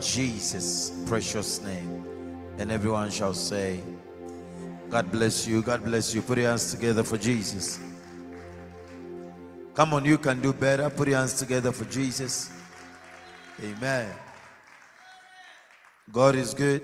[0.00, 2.04] Jesus' precious name.
[2.58, 3.80] And everyone shall say,
[4.90, 5.62] God bless you.
[5.62, 6.22] God bless you.
[6.22, 7.78] Put your hands together for Jesus.
[9.74, 10.90] Come on, you can do better.
[10.90, 12.50] Put your hands together for Jesus.
[13.62, 14.08] Amen.
[16.10, 16.82] God is good.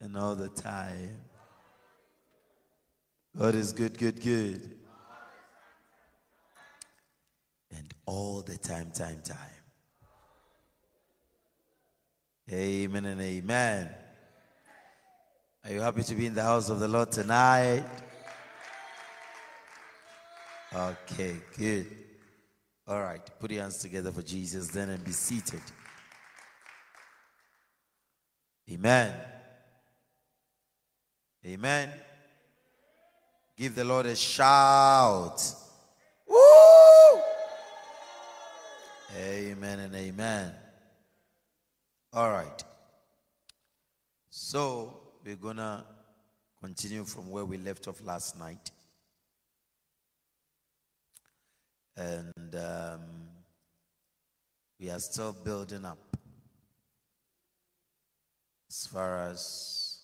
[0.00, 1.16] And all the time.
[3.36, 4.76] God is good, good, good.
[7.76, 9.61] And all the time, time, time.
[12.52, 13.88] Amen and amen.
[15.64, 17.84] Are you happy to be in the house of the Lord tonight?
[20.74, 21.86] Okay, good.
[22.86, 25.62] All right, put your hands together for Jesus then and be seated.
[28.70, 29.14] Amen.
[31.46, 31.90] Amen.
[33.56, 35.42] Give the Lord a shout.
[36.28, 37.20] Woo!
[39.16, 40.52] Amen and amen.
[42.14, 42.62] All right.
[44.28, 45.82] So we're going to
[46.60, 48.70] continue from where we left off last night.
[51.96, 53.00] And um,
[54.78, 56.16] we are still building up
[58.68, 60.00] as far as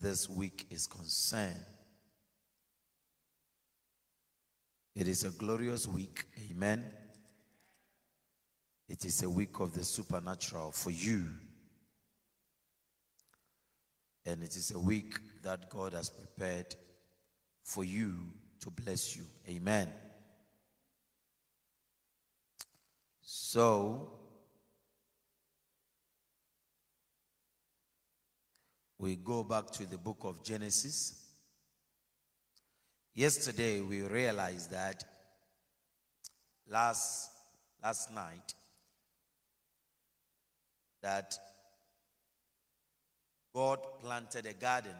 [0.00, 1.64] this week is concerned.
[4.94, 6.26] It is a glorious week.
[6.48, 6.84] Amen.
[8.92, 11.24] It is a week of the supernatural for you.
[14.26, 16.76] And it is a week that God has prepared
[17.64, 18.14] for you
[18.60, 19.24] to bless you.
[19.48, 19.88] Amen.
[23.22, 24.12] So,
[28.98, 31.14] we go back to the book of Genesis.
[33.14, 35.02] Yesterday we realized that
[36.68, 37.30] last
[37.82, 38.52] last night
[41.02, 41.34] that
[43.54, 44.96] God planted a garden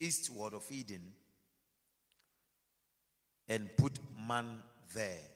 [0.00, 1.12] eastward of Eden
[3.48, 4.46] and put man
[4.94, 5.30] there.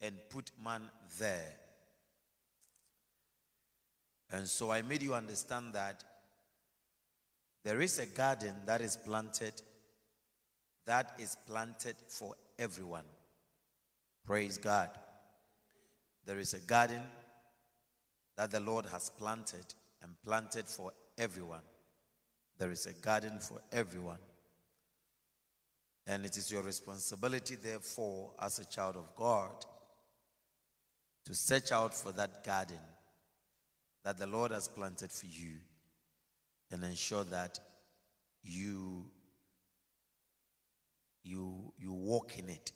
[0.00, 0.82] And put man
[1.18, 1.54] there.
[4.32, 6.02] And so I made you understand that
[7.64, 9.54] there is a garden that is planted,
[10.86, 13.04] that is planted for everyone.
[14.26, 14.90] Praise God.
[16.26, 17.00] There is a garden
[18.36, 19.66] that the Lord has planted
[20.02, 21.62] and planted for everyone.
[22.58, 24.18] There is a garden for everyone.
[26.06, 29.64] And it is your responsibility, therefore, as a child of God,
[31.24, 32.78] to search out for that garden
[34.04, 35.56] that the Lord has planted for you
[36.70, 37.58] and ensure that
[38.42, 39.06] you
[41.22, 42.72] you you walk in it.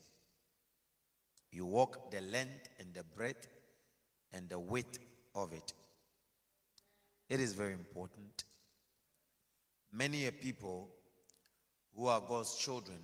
[1.52, 3.48] You walk the length and the breadth
[4.32, 4.98] and the width
[5.42, 5.72] of it.
[7.28, 8.44] It is very important.
[9.92, 10.88] Many a people
[11.96, 12.98] who are God's children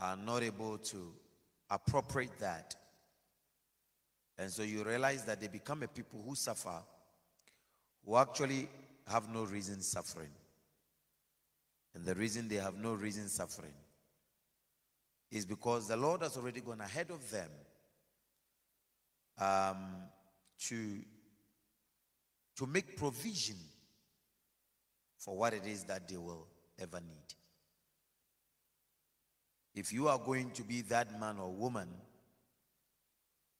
[0.00, 1.12] are not able to
[1.70, 2.74] appropriate that.
[4.38, 6.82] And so you realize that they become a people who suffer,
[8.04, 8.68] who actually
[9.06, 10.30] have no reason suffering.
[11.94, 13.74] And the reason they have no reason suffering
[15.30, 17.48] is because the Lord has already gone ahead of them
[19.38, 19.78] um,
[20.68, 21.00] to,
[22.56, 23.56] to make provision
[25.18, 26.46] for what it is that they will
[26.78, 27.34] ever need.
[29.74, 31.88] If you are going to be that man or woman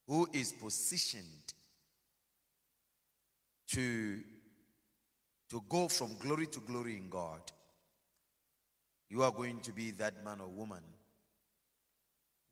[0.06, 1.24] who is positioned
[3.68, 4.20] to,
[5.50, 7.40] to go from glory to glory in God,
[9.10, 10.82] you are going to be that man or woman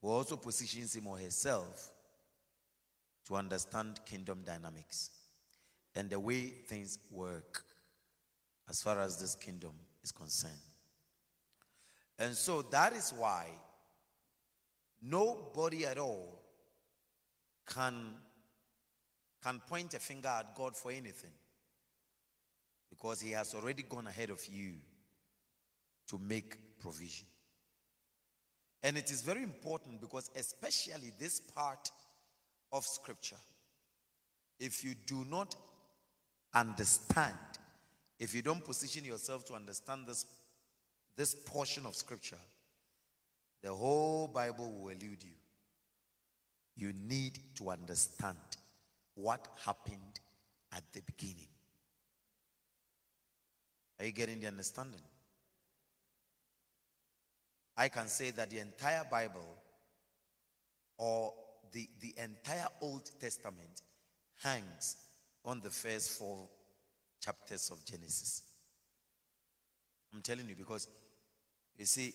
[0.01, 1.92] who also positions him or herself
[3.33, 5.11] to understand kingdom dynamics
[5.95, 7.65] and the way things work
[8.69, 9.73] as far as this kingdom
[10.05, 10.53] is concerned.
[12.19, 13.47] And so that is why
[15.01, 16.43] nobody at all
[17.67, 17.95] can,
[19.43, 21.33] can point a finger at God for anything
[22.91, 24.75] because He has already gone ahead of you
[26.09, 27.27] to make provision.
[28.83, 31.91] And it is very important because, especially this part
[32.73, 33.37] of Scripture,
[34.59, 35.55] if you do not
[36.55, 37.35] understand,
[38.19, 40.27] if you don't position yourself to understand this,
[41.17, 42.39] this portion of Scripture,
[43.63, 45.33] the whole Bible will elude you.
[46.77, 48.39] You need to understand
[49.15, 50.21] what happened
[50.75, 51.49] at the beginning.
[54.01, 55.03] Are you getting the understanding?
[57.77, 59.57] I can say that the entire Bible
[60.99, 61.33] or
[61.73, 63.83] the, the entire Old Testament
[64.43, 64.97] hangs
[65.45, 66.49] on the first four
[67.21, 68.43] chapters of Genesis.
[70.15, 70.89] I'm telling you because
[71.79, 72.13] you see,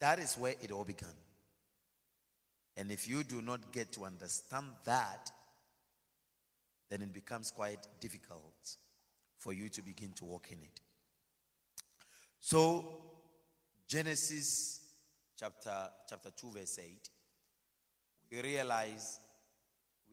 [0.00, 1.08] that is where it all began.
[2.76, 5.30] And if you do not get to understand that,
[6.90, 8.76] then it becomes quite difficult
[9.38, 10.80] for you to begin to walk in it.
[12.40, 13.02] So,
[13.88, 14.80] Genesis
[15.38, 17.10] chapter, chapter 2, verse 8,
[18.30, 19.20] we realize,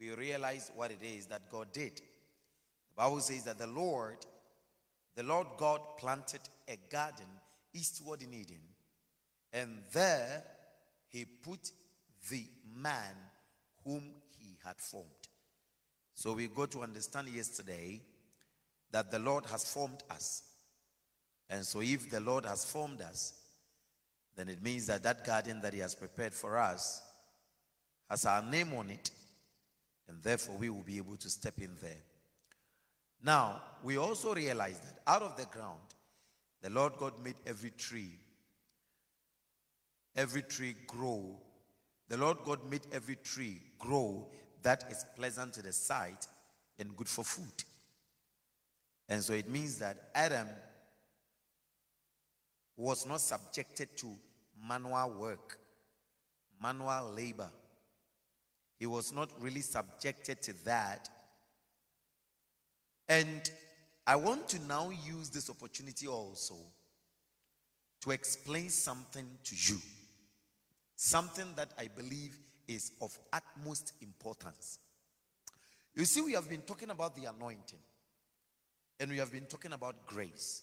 [0.00, 1.96] we realize what it is that God did.
[1.96, 4.24] The Bible says that the Lord,
[5.16, 7.26] the Lord God planted a garden
[7.72, 8.60] eastward in Eden,
[9.52, 10.44] and there
[11.08, 11.72] he put
[12.30, 12.44] the
[12.76, 13.14] man
[13.84, 14.02] whom
[14.38, 15.08] he had formed.
[16.14, 18.00] So we got to understand yesterday
[18.92, 20.42] that the Lord has formed us.
[21.50, 23.34] And so if the Lord has formed us,
[24.36, 27.02] then it means that that garden that he has prepared for us
[28.14, 29.10] has our name on it,
[30.08, 31.98] and therefore we will be able to step in there.
[33.24, 35.80] Now, we also realize that out of the ground,
[36.62, 38.12] the Lord God made every tree,
[40.14, 41.36] every tree grow.
[42.08, 44.28] The Lord God made every tree grow
[44.62, 46.28] that is pleasant to the sight
[46.78, 47.64] and good for food.
[49.08, 50.46] And so it means that Adam
[52.76, 54.14] was not subjected to
[54.68, 55.58] manual work,
[56.62, 57.50] manual labor.
[58.78, 61.08] He was not really subjected to that.
[63.08, 63.50] And
[64.06, 66.56] I want to now use this opportunity also
[68.02, 69.80] to explain something to you.
[70.96, 72.38] Something that I believe
[72.68, 74.78] is of utmost importance.
[75.94, 77.78] You see, we have been talking about the anointing,
[78.98, 80.62] and we have been talking about grace.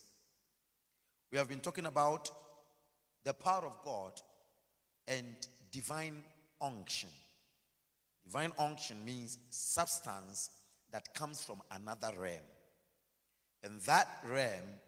[1.31, 2.29] We have been talking about
[3.23, 4.13] the power of God
[5.07, 5.25] and
[5.71, 6.23] divine
[6.61, 7.09] unction.
[8.31, 10.51] Divine unction means substance
[10.93, 12.39] that comes from another realm.
[13.61, 14.79] And that realm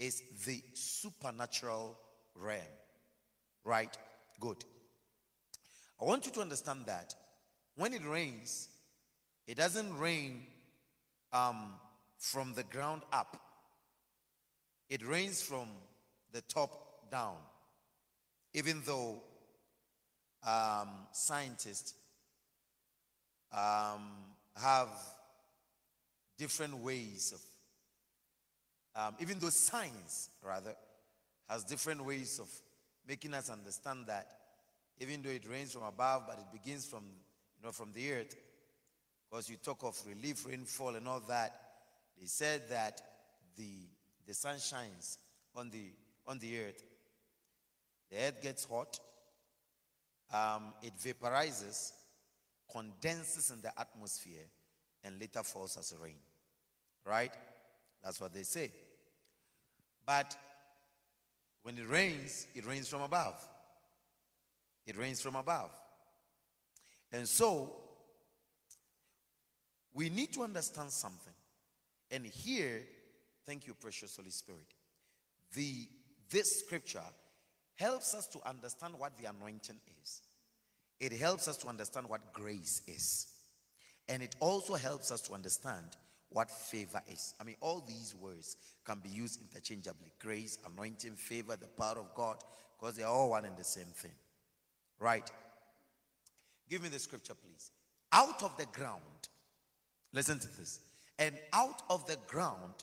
[0.00, 1.96] is the supernatural
[2.34, 2.60] realm.
[3.64, 3.96] Right?
[4.40, 4.64] Good.
[6.00, 7.14] I want you to understand that
[7.76, 8.68] when it rains,
[9.46, 10.42] it doesn't rain
[11.32, 11.74] um,
[12.18, 13.36] from the ground up,
[14.88, 15.68] it rains from
[16.32, 17.36] the top down.
[18.52, 19.22] Even though
[20.44, 21.94] um, scientists
[23.52, 24.10] um,
[24.56, 24.88] have
[26.38, 30.74] different ways of, um, even though science, rather,
[31.48, 32.48] has different ways of
[33.06, 34.26] making us understand that
[35.00, 37.02] even though it rains from above, but it begins from,
[37.58, 38.36] you know, from the earth.
[39.28, 41.54] Because you talk of relief, rainfall, and all that.
[42.20, 43.00] They said that
[43.56, 43.88] the,
[44.26, 45.18] the sun shines
[45.56, 45.86] on the,
[46.26, 46.84] on the earth.
[48.10, 49.00] The earth gets hot.
[50.32, 51.92] Um, it vaporizes,
[52.72, 54.46] condenses in the atmosphere,
[55.04, 56.18] and later falls as rain.
[57.04, 57.32] Right?
[58.02, 58.70] That's what they say.
[60.06, 60.36] But
[61.62, 63.36] when it rains, it rains from above.
[64.86, 65.70] It rains from above.
[67.12, 67.72] And so,
[69.92, 71.32] we need to understand something.
[72.10, 72.82] And here,
[73.46, 74.66] thank you, precious Holy Spirit.
[75.54, 75.88] The
[76.30, 77.02] this scripture
[77.74, 80.22] helps us to understand what the anointing is.
[81.00, 83.26] It helps us to understand what grace is.
[84.08, 85.96] And it also helps us to understand
[86.28, 87.34] what favor is.
[87.40, 92.14] I mean, all these words can be used interchangeably grace, anointing, favor, the power of
[92.14, 92.36] God,
[92.78, 94.12] because they're all one and the same thing.
[94.98, 95.28] Right.
[96.68, 97.70] Give me the scripture, please.
[98.12, 99.00] Out of the ground,
[100.12, 100.80] listen to this.
[101.18, 102.74] And out of the ground,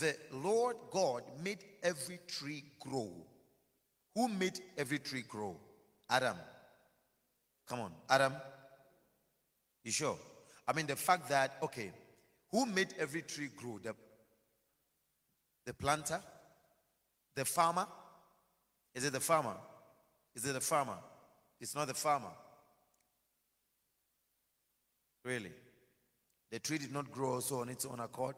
[0.00, 3.12] the Lord God made every tree grow.
[4.14, 5.56] Who made every tree grow?
[6.08, 6.36] Adam.
[7.72, 8.34] Come on, Adam.
[9.82, 10.18] You sure?
[10.68, 11.90] I mean, the fact that, okay,
[12.50, 13.78] who made every tree grow?
[13.82, 13.94] The,
[15.64, 16.20] the planter?
[17.34, 17.86] The farmer?
[18.94, 19.54] Is it the farmer?
[20.34, 20.98] Is it the farmer?
[21.62, 22.34] It's not the farmer.
[25.24, 25.52] Really.
[26.50, 28.34] The tree did not grow also on its own accord.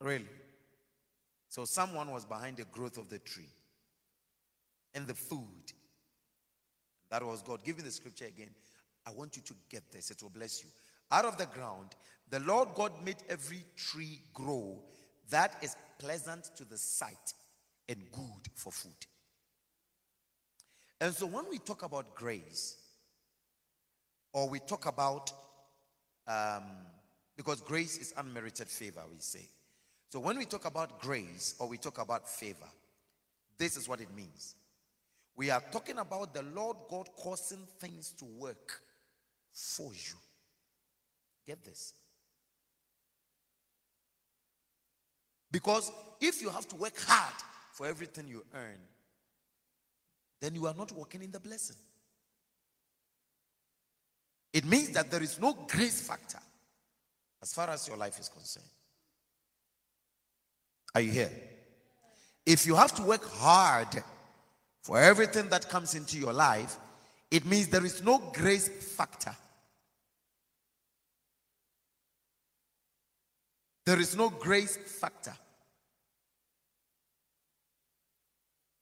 [0.00, 0.26] Really.
[1.48, 3.50] So someone was behind the growth of the tree
[4.92, 5.72] and the food.
[7.12, 7.62] That was God.
[7.62, 8.48] Give me the scripture again.
[9.06, 10.10] I want you to get this.
[10.10, 10.70] It will bless you.
[11.12, 11.90] Out of the ground,
[12.30, 14.78] the Lord God made every tree grow
[15.30, 17.34] that is pleasant to the sight
[17.88, 18.92] and good for food.
[21.00, 22.76] And so when we talk about grace,
[24.32, 25.32] or we talk about,
[26.26, 26.64] um,
[27.36, 29.46] because grace is unmerited favor, we say.
[30.10, 32.68] So when we talk about grace or we talk about favor,
[33.58, 34.54] this is what it means.
[35.36, 38.80] We are talking about the Lord God causing things to work
[39.52, 40.16] for you.
[41.46, 41.94] Get this.
[45.50, 47.34] Because if you have to work hard
[47.72, 48.78] for everything you earn,
[50.40, 51.76] then you are not walking in the blessing.
[54.52, 56.40] It means that there is no grace factor
[57.40, 58.66] as far as your life is concerned.
[60.94, 61.30] Are you here?
[62.44, 64.02] If you have to work hard
[64.82, 66.76] for everything that comes into your life,
[67.30, 69.34] it means there is no grace factor.
[73.86, 75.34] There is no grace factor.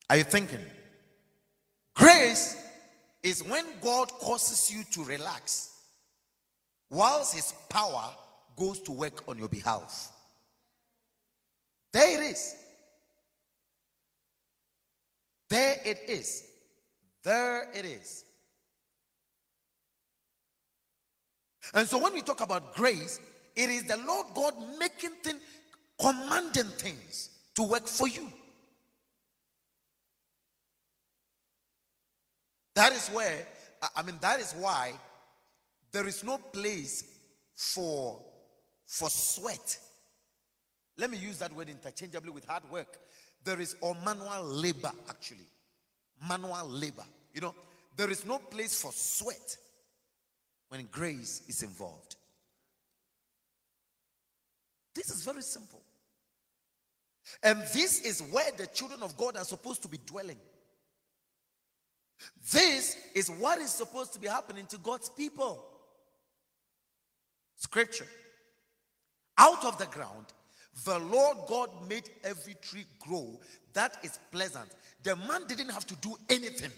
[0.09, 0.64] Are you thinking?
[1.95, 2.57] Grace
[3.23, 5.71] is when God causes you to relax,
[6.90, 8.11] whilst His power
[8.57, 10.11] goes to work on your behalf.
[11.92, 12.57] There it is.
[15.50, 16.45] There it is.
[17.25, 18.25] There it is.
[21.75, 23.21] And so when we talk about grace,
[23.54, 25.40] it is the Lord God making things,
[26.00, 28.28] commanding things to work for you.
[32.75, 33.47] That is where,
[33.95, 34.92] I mean, that is why
[35.92, 37.04] there is no place
[37.54, 38.23] for,
[38.87, 39.78] for sweat.
[40.97, 42.99] Let me use that word interchangeably with hard work.
[43.45, 45.47] There is or manual labor, actually.
[46.29, 47.05] Manual labor.
[47.33, 47.55] You know,
[47.97, 49.57] there is no place for sweat
[50.69, 52.17] when grace is involved.
[54.95, 55.81] This is very simple.
[57.43, 60.39] And this is where the children of God are supposed to be dwelling.
[62.51, 65.65] This is what is supposed to be happening to God's people.
[67.57, 68.07] Scripture.
[69.39, 70.27] Out of the ground,
[70.85, 73.39] the Lord God made every tree grow
[73.73, 74.71] that is pleasant.
[75.03, 76.73] The man didn't have to do anything.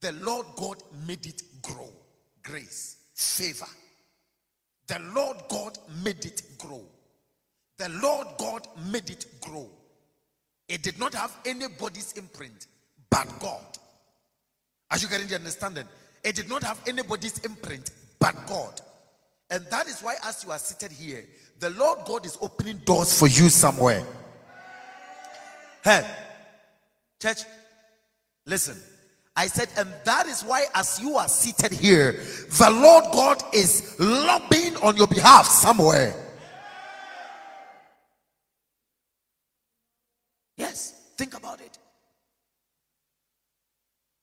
[0.00, 1.88] The Lord God made it grow.
[2.42, 3.66] Grace, favor.
[4.86, 6.82] The Lord God made it grow.
[7.78, 9.68] The Lord God made it grow.
[10.68, 12.66] It did not have anybody's imprint
[13.10, 13.78] but God.
[14.90, 15.84] As you getting the understanding,
[16.22, 18.80] it did not have anybody's imprint but God.
[19.50, 21.24] And that is why, as you are seated here,
[21.60, 24.04] the Lord God is opening doors for you somewhere.
[25.82, 26.06] Hey,
[27.20, 27.42] church,
[28.46, 28.76] listen.
[29.36, 33.96] I said, and that is why, as you are seated here, the Lord God is
[33.98, 36.14] lobbying on your behalf somewhere.
[40.56, 41.78] Yes, think about it.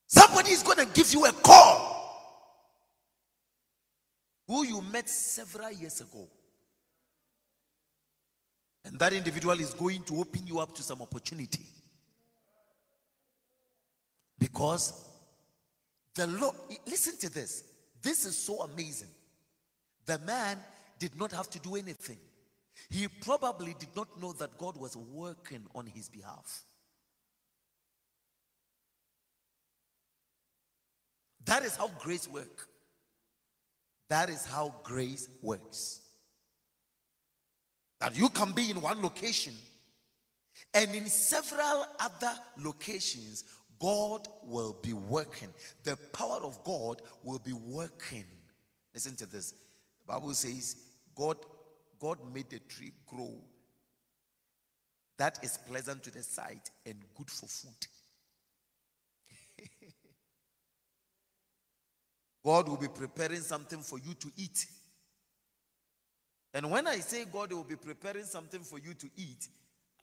[0.07, 2.00] Somebody is going to give you a call
[4.51, 6.27] who you met several years ago.
[8.83, 11.65] And that individual is going to open you up to some opportunity.
[14.37, 15.05] Because
[16.15, 17.63] the Lord, listen to this.
[18.01, 19.07] This is so amazing.
[20.05, 20.57] The man
[20.99, 22.17] did not have to do anything.
[22.89, 26.65] He probably did not know that God was working on his behalf.
[31.45, 32.67] That is how grace works.
[34.11, 36.01] That is how grace works.
[38.01, 39.53] That you can be in one location
[40.73, 43.45] and in several other locations,
[43.79, 45.47] God will be working.
[45.85, 48.25] The power of God will be working.
[48.93, 49.51] Listen to this.
[50.05, 50.75] The Bible says,
[51.15, 51.37] God,
[51.97, 53.37] God made the tree grow.
[55.19, 57.87] That is pleasant to the sight and good for food.
[62.43, 64.65] God will be preparing something for you to eat.
[66.53, 69.47] And when I say God will be preparing something for you to eat,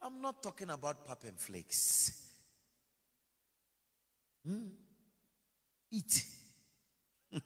[0.01, 2.11] I'm not talking about pap and flakes.
[4.47, 4.67] Hmm?
[5.91, 6.23] Eat.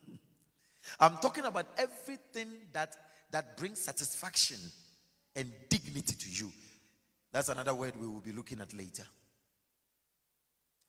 [1.00, 2.96] I'm talking about everything that
[3.34, 4.58] that brings satisfaction
[5.36, 6.52] and dignity to you.
[7.32, 9.04] That's another word we will be looking at later.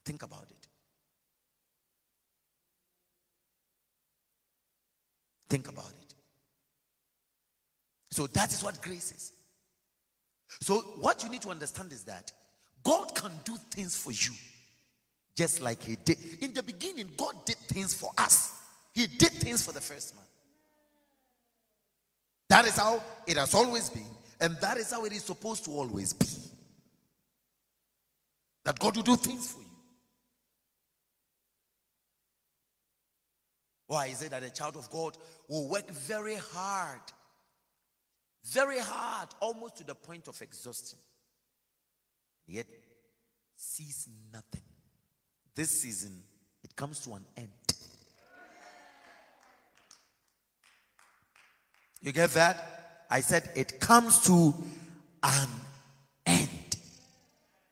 [0.04, 0.63] Think about it.
[5.54, 6.14] Think about it.
[8.10, 9.32] So that is what grace is.
[10.60, 12.32] So what you need to understand is that
[12.82, 14.32] God can do things for you
[15.36, 16.18] just like he did.
[16.40, 18.52] In the beginning, God did things for us.
[18.94, 20.24] He did things for the first man.
[22.48, 25.70] That is how it has always been, and that is how it is supposed to
[25.70, 26.26] always be.
[28.64, 29.63] That God will do things for you.
[33.86, 35.16] Why is it that a child of God
[35.48, 37.00] will work very hard,
[38.46, 40.98] very hard, almost to the point of exhaustion,
[42.46, 42.66] yet
[43.56, 44.62] sees nothing?
[45.54, 46.22] this season,
[46.62, 47.48] it comes to an end.
[52.00, 53.06] You get that?
[53.10, 54.54] I said it comes to
[55.22, 55.48] an
[56.26, 56.48] end.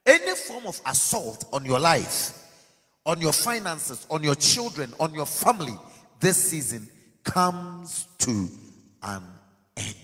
[0.06, 2.38] Any form of assault on your life,
[3.04, 5.76] on your finances, on your children, on your family,
[6.22, 6.88] this season
[7.24, 8.48] comes to
[9.02, 9.22] an
[9.76, 9.96] end.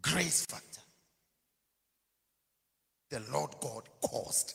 [0.00, 0.80] Grace factor.
[3.10, 4.54] The Lord God caused.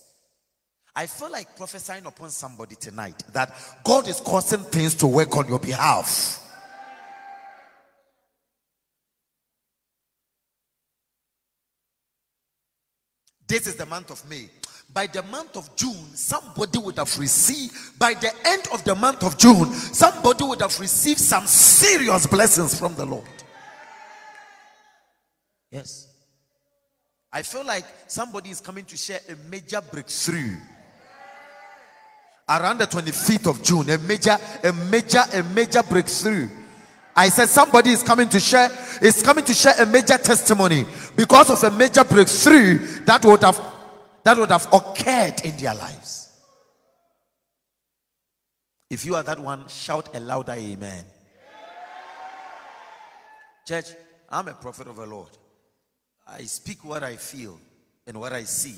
[0.95, 3.53] I feel like prophesying upon somebody tonight that
[3.83, 6.41] God is causing things to work on your behalf.
[13.47, 14.49] This is the month of May.
[14.93, 19.23] By the month of June, somebody would have received, by the end of the month
[19.23, 23.27] of June, somebody would have received some serious blessings from the Lord.
[25.71, 26.07] Yes.
[27.31, 30.55] I feel like somebody is coming to share a major breakthrough
[32.49, 33.89] around the 25th of June.
[33.89, 36.49] A major, a major, a major breakthrough.
[37.17, 38.69] I said somebody is coming to share,
[39.01, 43.59] is coming to share a major testimony because of a major breakthrough that would have
[44.23, 46.29] that would have occurred in their lives.
[48.91, 51.05] If you are that one, shout a louder amen.
[53.67, 53.87] Church,
[54.29, 55.29] I'm a prophet of the Lord.
[56.27, 57.59] I speak what I feel
[58.05, 58.75] and what I see.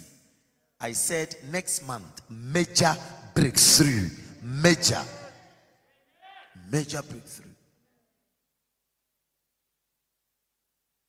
[0.80, 2.96] I said next month, major
[3.36, 4.08] breakthrough.
[4.42, 5.04] Major.
[6.72, 7.49] Major breakthrough.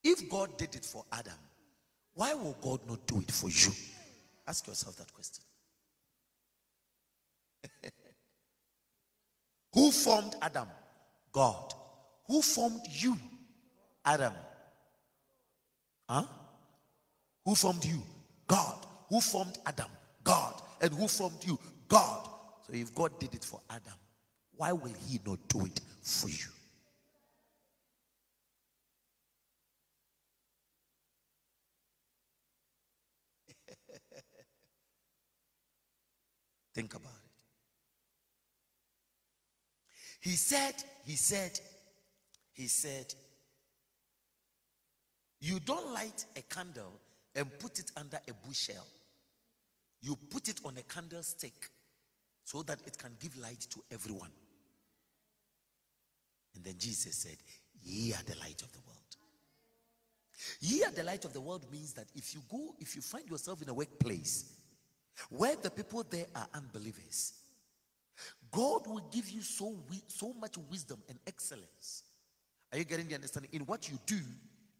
[0.03, 1.39] If God did it for Adam,
[2.15, 3.73] why will God not do it for you?
[4.47, 5.45] Ask yourself that question.
[9.75, 10.69] Who formed Adam?
[11.33, 11.75] God.
[12.27, 13.17] Who formed you?
[14.05, 14.33] Adam.
[16.09, 16.25] Huh?
[17.45, 18.03] Who formed you?
[18.47, 18.87] God.
[19.09, 19.91] Who formed Adam?
[20.25, 20.61] God.
[20.81, 21.59] And who formed you?
[21.89, 22.29] God.
[22.67, 23.95] So if God did it for Adam,
[24.57, 26.49] why will he not do it for you?
[36.81, 37.43] Think about it.
[40.23, 40.73] He said,
[41.05, 41.61] he said,
[42.55, 43.13] he said,
[45.41, 46.99] you don't light a candle
[47.35, 48.87] and put it under a bushel.
[50.01, 51.69] You put it on a candlestick
[52.45, 54.33] so that it can give light to everyone.
[56.55, 57.37] And then Jesus said,
[57.83, 59.17] Ye are the light of the world.
[60.61, 63.29] Ye are the light of the world means that if you go, if you find
[63.29, 64.60] yourself in a workplace
[65.29, 67.35] where the people there are unbelievers,
[68.51, 69.77] God will give you so,
[70.09, 72.05] so much wisdom and excellence.
[72.73, 73.51] Are you getting the understanding?
[73.53, 74.19] In what you do,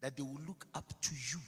[0.01, 1.39] that they will look up to you.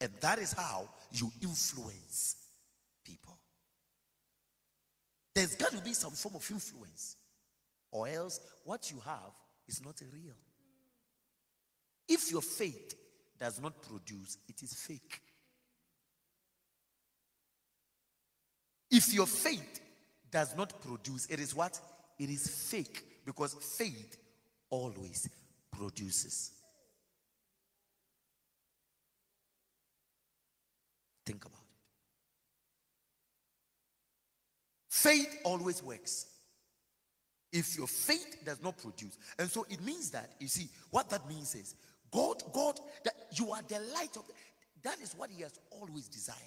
[0.00, 2.36] And that is how you influence
[3.04, 3.38] people.
[5.34, 7.16] There's got to be some form of influence,
[7.90, 9.32] or else what you have
[9.66, 10.34] is not real.
[12.08, 12.94] If your faith
[13.38, 15.20] does not produce, it is fake.
[18.94, 19.80] If your faith
[20.30, 21.80] does not produce, it is what?
[22.16, 24.16] It is fake because faith
[24.70, 25.28] always
[25.72, 26.52] produces.
[31.26, 31.74] Think about it.
[34.88, 36.26] Faith always works.
[37.52, 41.28] If your faith does not produce, and so it means that you see what that
[41.28, 41.74] means is
[42.12, 44.24] God, God, that you are the light of.
[44.28, 44.34] The,
[44.84, 46.38] that is what He has always desired.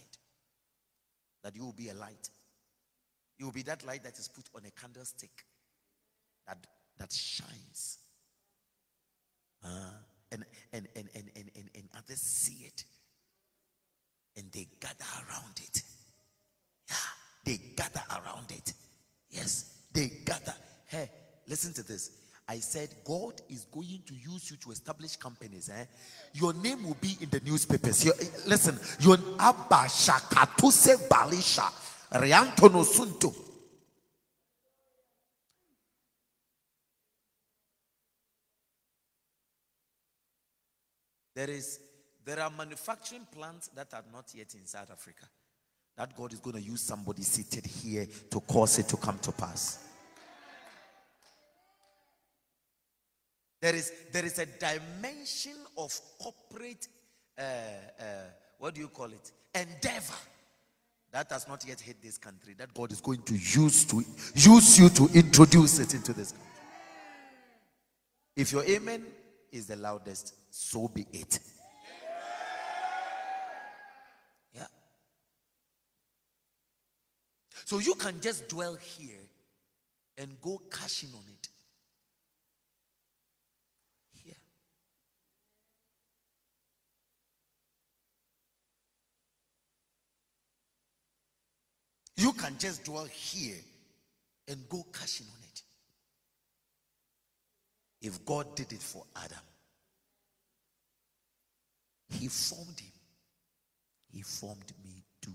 [1.43, 2.29] That you will be a light.
[3.37, 5.45] You will be that light that is put on a candlestick
[6.47, 6.57] that
[6.97, 7.99] that shines.
[9.63, 9.91] Uh,
[10.31, 12.85] and, and, and, and, and, and, and others see it
[14.37, 15.81] and they gather around it.
[16.89, 16.95] Yeah,
[17.43, 18.73] they gather around it.
[19.29, 20.53] Yes, they gather.
[20.85, 21.09] Hey,
[21.47, 22.11] listen to this.
[22.49, 25.69] I said, God is going to use you to establish companies.
[25.69, 25.85] Eh?
[26.33, 28.05] Your name will be in the newspapers.
[28.05, 28.13] Your,
[28.45, 31.69] listen, your Abba Shakatuse Balisha
[32.13, 33.35] Riantono Sunto.
[41.35, 41.79] There is
[42.25, 45.25] there are manufacturing plants that are not yet in South Africa.
[45.95, 49.31] That God is going to use somebody seated here to cause it to come to
[49.31, 49.86] pass.
[53.59, 56.87] There is, there is a dimension of corporate,
[57.37, 58.03] uh, uh,
[58.59, 59.31] what do you call it?
[59.55, 60.13] Endeavor
[61.11, 64.03] that has not yet hit this country that God is going to use to
[64.35, 66.47] use you to introduce it into this country.
[68.35, 69.03] If your amen
[69.51, 71.39] is the loudest, so be it.
[74.53, 74.67] Yeah.
[77.65, 79.17] So you can just dwell here
[80.17, 81.49] and go cashing on it.
[84.23, 84.35] Here.
[92.17, 93.55] You can just dwell here
[94.47, 95.61] and go cashing on it.
[98.01, 99.37] If God did it for Adam,
[102.09, 102.91] He formed him,
[104.11, 105.31] He formed me too.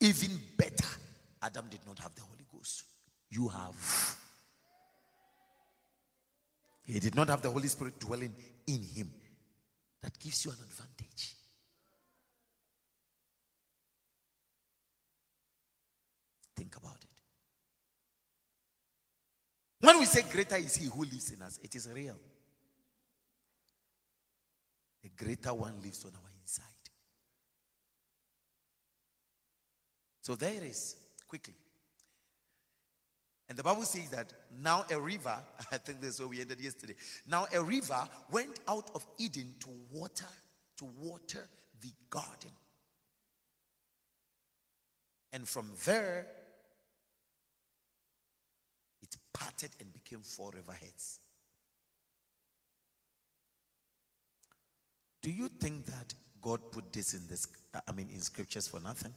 [0.00, 0.88] Even better,
[1.42, 2.84] Adam did not have the Holy Ghost.
[3.30, 4.16] You have.
[6.84, 8.34] He did not have the Holy Spirit dwelling
[8.66, 9.10] in him.
[10.02, 11.34] That gives you an advantage.
[16.56, 17.08] Think about it.
[19.86, 22.16] When we say greater is he who lives in us, it is real.
[25.00, 26.64] The greater one lives on our inside.
[30.22, 30.96] So there is,
[31.28, 31.54] quickly.
[33.48, 35.38] And the Bible says that now a river,
[35.70, 36.96] I think this is where we ended yesterday.
[37.24, 40.26] Now a river went out of Eden to water,
[40.78, 41.46] to water
[41.80, 42.50] the garden.
[45.32, 46.26] And from there,
[49.02, 51.18] it parted and became four riverheads.
[55.22, 57.48] Do you think that God put this in this,
[57.86, 59.12] I mean, in scriptures for nothing?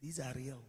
[0.00, 0.62] These are real.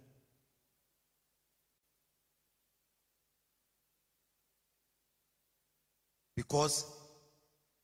[6.35, 6.85] Because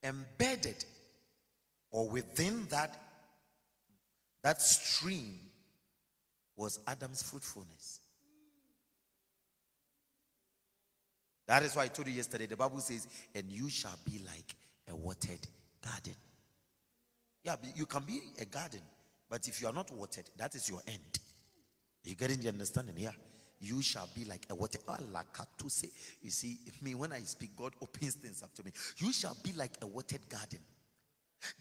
[0.04, 0.84] embedded
[1.92, 3.02] or within that
[4.44, 5.40] that stream
[6.56, 8.00] was Adam's fruitfulness.
[11.48, 12.46] That is why I told you yesterday.
[12.46, 14.56] The Bible says, and you shall be like
[14.90, 15.48] a watered
[15.82, 16.16] garden.
[17.44, 18.82] Yeah, you can be a garden,
[19.30, 21.20] but if you are not watered, that is your end.
[22.04, 22.96] You getting the understanding?
[22.98, 23.12] Yeah.
[23.60, 25.04] You shall be like a watered water.
[26.22, 28.72] You see, me when I speak, God opens things up to me.
[28.98, 30.60] You shall be like a watered garden.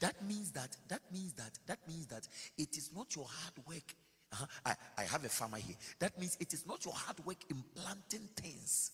[0.01, 2.27] That means that, that means that, that means that
[2.59, 3.95] it is not your hard work.
[4.33, 4.47] Uh-huh.
[4.65, 5.77] I, I have a farmer here.
[6.01, 8.91] That means it is not your hard work in planting things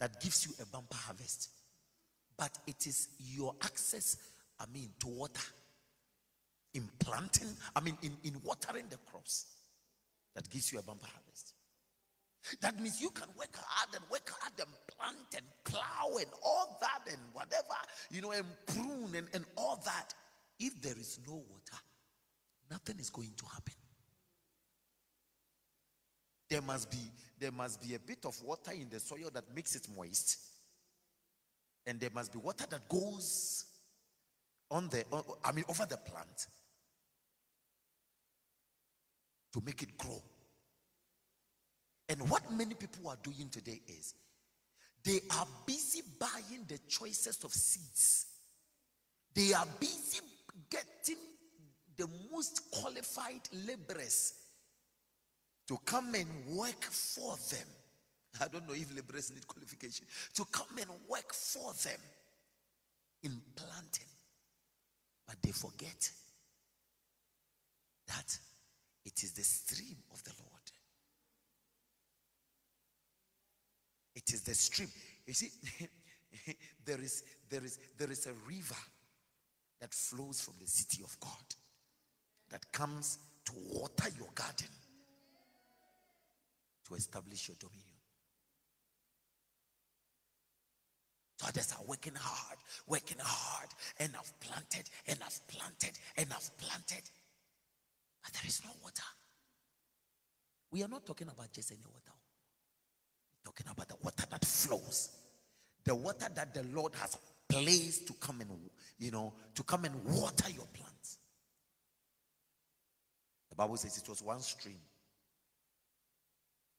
[0.00, 1.50] that gives you a bumper harvest.
[2.36, 4.16] But it is your access,
[4.58, 5.42] I mean, to water.
[6.72, 9.46] In planting, I mean, in, in watering the crops
[10.34, 11.54] that gives you a bumper harvest.
[12.60, 16.78] That means you can work hard and work hard and plant and plow and all
[16.80, 17.76] that and whatever,
[18.10, 20.14] you know, and prune and, and all that.
[20.58, 21.82] If there is no water,
[22.70, 23.74] nothing is going to happen.
[26.50, 26.98] There must be
[27.38, 30.38] there must be a bit of water in the soil that makes it moist.
[31.86, 33.64] And there must be water that goes
[34.70, 35.04] on the
[35.44, 36.46] I mean over the plant
[39.54, 40.20] to make it grow.
[42.08, 44.14] And what many people are doing today is
[45.04, 48.26] they are busy buying the choicest of seeds.
[49.34, 50.18] They are busy
[50.68, 51.22] getting
[51.96, 54.34] the most qualified laborers
[55.70, 57.68] to come and work for them.
[58.40, 60.04] I don't know if laborers need qualification.
[60.34, 62.00] To come and work for them
[63.22, 64.08] in planting.
[65.28, 66.10] But they forget
[68.08, 68.36] that
[69.04, 70.50] it is the stream of the Lord.
[74.16, 74.88] It is the stream.
[75.24, 75.52] You see,
[76.84, 78.74] there is there is there is a river
[79.80, 81.30] that flows from the city of God
[82.50, 84.66] that comes to water your garden
[86.90, 87.86] to establish your dominion.
[91.38, 96.58] So others are working hard, working hard, and I've planted, and I've planted, and I've
[96.58, 97.08] planted.
[98.22, 99.02] But there is no water.
[100.70, 102.12] We are not talking about just any water.
[103.38, 105.10] We're talking about the water that flows.
[105.84, 107.16] The water that the Lord has
[107.48, 108.50] placed to come and,
[108.98, 111.18] you know, to come and water your plants.
[113.48, 114.78] The Bible says it was one stream,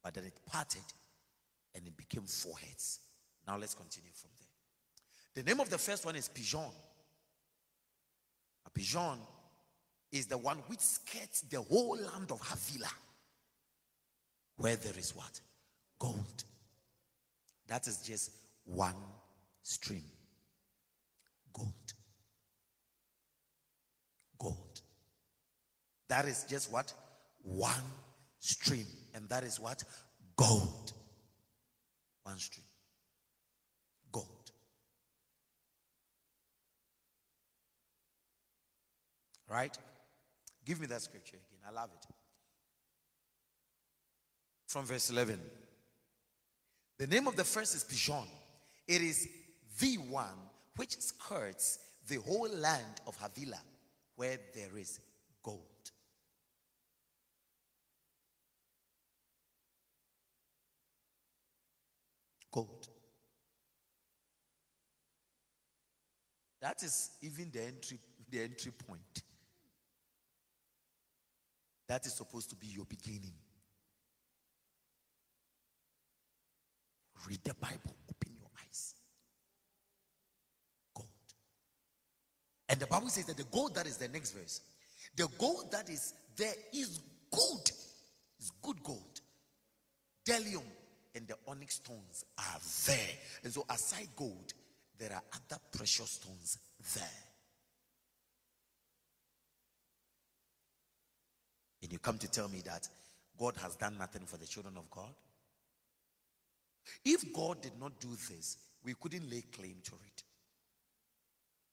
[0.04, 0.84] but then it parted
[1.76, 3.00] and it became four heads.
[3.48, 5.44] Now let's continue from there.
[5.44, 6.72] The name of the first one is Pishon.
[8.66, 9.18] A Pishon
[10.12, 12.94] is the one which skirts the whole land of Havilah,
[14.58, 15.40] where there is what?
[15.98, 16.44] Gold.
[17.68, 18.32] That is just
[18.66, 18.96] one
[19.64, 20.04] stream.
[21.54, 21.94] Gold.
[24.38, 24.82] Gold.
[26.10, 26.94] That is just what?
[27.44, 27.82] One
[28.42, 28.88] stream.
[29.14, 29.84] And that is what?
[30.36, 30.92] Gold.
[32.24, 32.66] One stream.
[34.12, 34.52] Gold.
[39.48, 39.78] Right?
[40.66, 41.60] Give me that scripture again.
[41.68, 42.08] I love it.
[44.68, 45.40] From verse 11.
[46.98, 48.28] The name of the first is Pishon.
[48.88, 49.28] It is
[49.80, 50.38] the one
[50.76, 53.62] which skirts the whole land of Havilah
[54.16, 55.00] where there is
[55.44, 55.71] gold.
[62.52, 62.88] Gold.
[66.62, 67.98] That is even the entry,
[68.30, 69.24] the entry point.
[71.88, 73.34] That is supposed to be your beginning.
[77.28, 78.96] Read the Bible, open your eyes.
[80.96, 81.08] Gold.
[82.70, 84.62] And the Bible says that the gold that is the next verse,
[85.16, 87.00] the gold that is there is
[87.32, 87.72] good.
[88.40, 89.22] It's good gold.
[90.26, 90.64] Bdellium
[91.16, 93.16] and the onyx stones are there.
[93.44, 94.54] And so, aside gold,
[94.98, 96.58] there are other precious stones
[96.96, 97.04] there.
[101.82, 102.88] And you come to tell me that
[103.38, 105.14] God has done nothing for the children of God?
[107.04, 110.24] If God did not do this, we couldn't lay claim to it.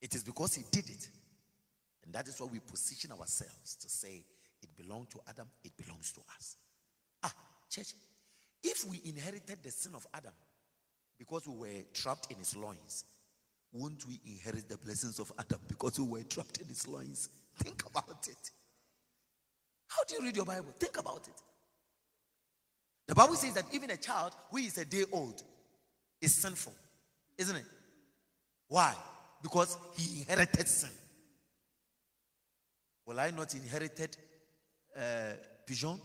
[0.01, 1.09] It is because He did it.
[2.05, 4.25] And that is why we position ourselves to say,
[4.63, 6.57] it belonged to Adam, it belongs to us.
[7.23, 7.33] Ah,
[7.71, 7.93] church,
[8.63, 10.33] if we inherited the sin of Adam
[11.19, 13.05] because we were trapped in his loins,
[13.73, 17.29] won't we inherit the blessings of Adam because we were trapped in his loins?
[17.57, 18.51] Think about it.
[19.89, 20.75] How do you read your Bible?
[20.79, 21.43] Think about it.
[23.07, 25.43] The Bible says that even a child who is a day old
[26.21, 26.75] is sinful,
[27.39, 27.65] isn't it?
[28.69, 28.95] Why?
[29.43, 30.91] Because he inherited sin.
[33.07, 34.17] Well, I not inherited
[34.95, 35.33] uh,
[35.67, 35.99] Pishon?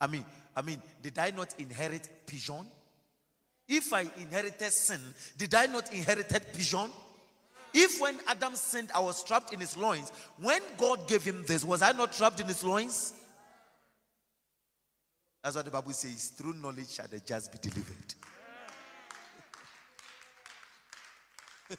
[0.00, 2.66] I mean, I mean, did I not inherit Pishon?
[3.68, 5.00] If I inherited sin,
[5.36, 6.90] did I not inherited Pishon?
[7.74, 11.64] If when Adam sinned, I was trapped in his loins, when God gave him this,
[11.64, 13.14] was I not trapped in his loins?
[15.42, 16.32] That's what the Bible says.
[16.36, 18.14] Through knowledge shall the just be delivered.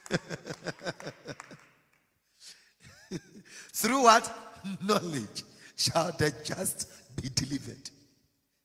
[3.72, 4.36] Through what?
[4.82, 5.44] Knowledge
[5.76, 6.88] shall the just
[7.20, 7.90] be delivered.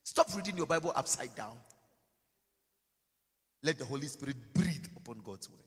[0.09, 1.55] Stop reading your Bible upside down.
[3.61, 5.59] Let the Holy Spirit breathe upon God's word.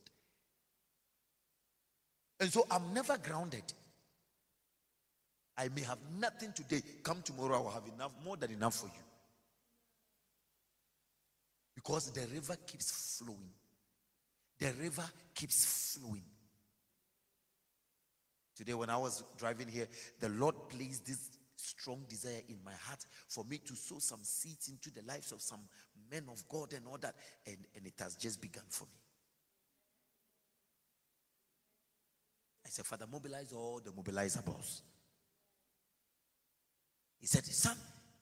[2.41, 3.63] And so I'm never grounded.
[5.57, 6.83] I may have nothing today.
[7.05, 9.05] Come tomorrow, I will have enough, more than enough for you.
[11.77, 13.53] Because the river keeps flowing.
[14.59, 16.25] The river keeps flowing.
[18.57, 19.87] Today, when I was driving here,
[20.19, 21.31] the Lord placed this
[21.63, 25.41] strong desire in my heart for me to sow some seeds into the lives of
[25.41, 25.61] some
[26.11, 27.15] men of God and all that.
[27.47, 29.01] And, and it has just begun for me.
[32.65, 34.83] I said, Father, mobilize all the mobilizables.
[37.21, 37.77] He said, Son,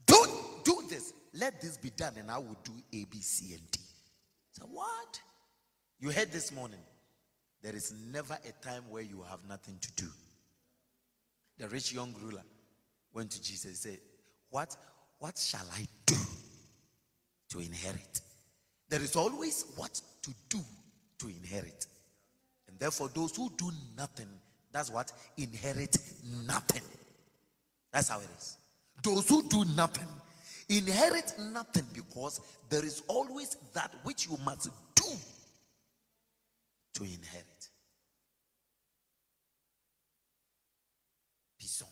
[0.07, 1.13] don't do this.
[1.35, 3.81] Let this be done, and I will do A, B, C, and D.
[4.53, 5.21] So, what?
[6.01, 6.81] You heard this morning.
[7.63, 10.09] There is never a time where you have nothing to do.
[11.59, 12.43] The rich young ruler
[13.13, 13.99] went to Jesus and said,
[14.51, 14.77] What,
[15.19, 16.17] what shall I do
[17.51, 18.21] to inherit?
[18.89, 20.61] There is always what to do
[21.19, 21.87] to inherit.
[22.69, 24.29] And therefore, those who do nothing,
[24.73, 25.13] that's what?
[25.37, 25.97] Inherit
[26.47, 26.83] nothing.
[27.93, 28.57] That's how it is.
[29.03, 30.07] Those who do nothing
[30.71, 35.05] inherit nothing because there is always that which you must do
[36.95, 37.69] to inherit.
[41.61, 41.87] Pison.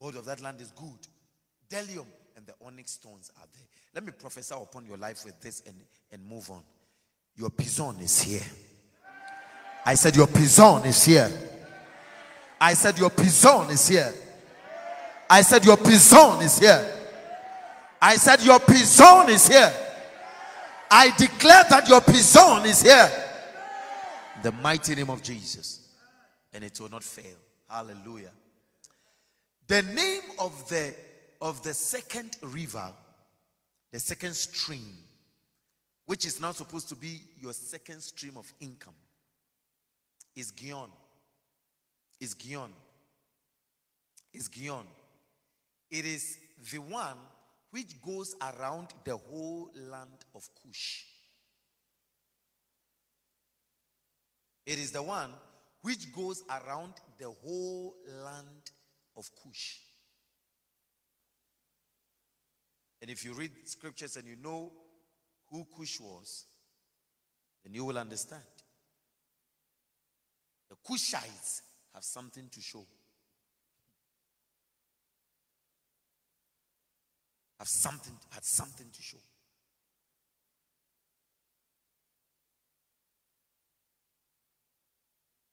[0.00, 1.06] All of that land is good.
[1.68, 2.06] Bdellium
[2.36, 3.66] and the onyx stones are there.
[3.94, 5.76] Let me prophesy upon your life with this and,
[6.12, 6.62] and move on.
[7.36, 8.42] Your pison is here.
[9.84, 11.30] I said, Your pison is here.
[12.60, 14.12] I said, Your pison is here.
[15.28, 16.92] I said, Your pison is here.
[18.00, 19.72] I said, Your pison is here.
[20.90, 23.10] I declare that your pison is here.
[24.42, 25.80] The mighty name of Jesus.
[26.52, 27.36] And it will not fail.
[27.68, 28.30] Hallelujah.
[29.68, 30.94] The name of the
[31.40, 32.92] of the second river,
[33.92, 34.96] the second stream,
[36.06, 38.94] which is now supposed to be your second stream of income,
[40.34, 40.90] is Gihon.
[42.20, 42.70] Is Gihon.
[44.32, 44.86] Is Gihon.
[45.90, 46.38] It is
[46.72, 47.16] the one
[47.70, 51.04] which goes around the whole land of Cush.
[54.64, 55.30] It is the one
[55.82, 58.70] which goes around the whole land
[59.16, 59.78] of Cush.
[63.00, 64.72] And if you read scriptures and you know
[65.50, 66.46] who Cush was,
[67.64, 68.42] then you will understand.
[70.68, 71.62] The Cushites
[71.94, 72.84] have something to show.
[77.58, 79.18] Have something, had something to show.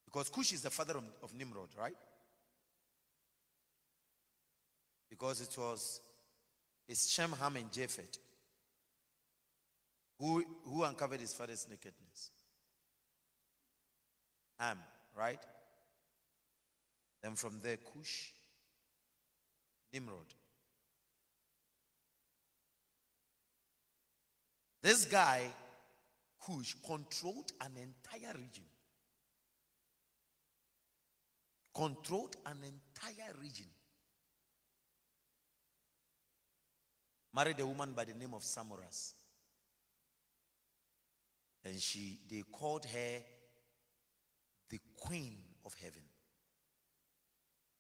[0.06, 1.96] Because Cush is the father of, of Nimrod, right?
[5.14, 6.02] Because it was
[6.88, 8.18] it's Shem, Ham, and Japheth
[10.18, 12.32] who, who uncovered his father's nakedness.
[14.60, 14.80] Ham,
[15.16, 15.40] right?
[17.22, 18.32] Then from there, Cush,
[19.94, 20.34] Nimrod.
[24.82, 25.44] This guy,
[26.44, 28.66] Cush, controlled an entire region
[31.74, 33.66] controlled an entire region.
[37.34, 39.14] Married a woman by the name of Samoras.
[41.66, 43.20] And she they called her
[44.70, 46.02] the queen of heaven.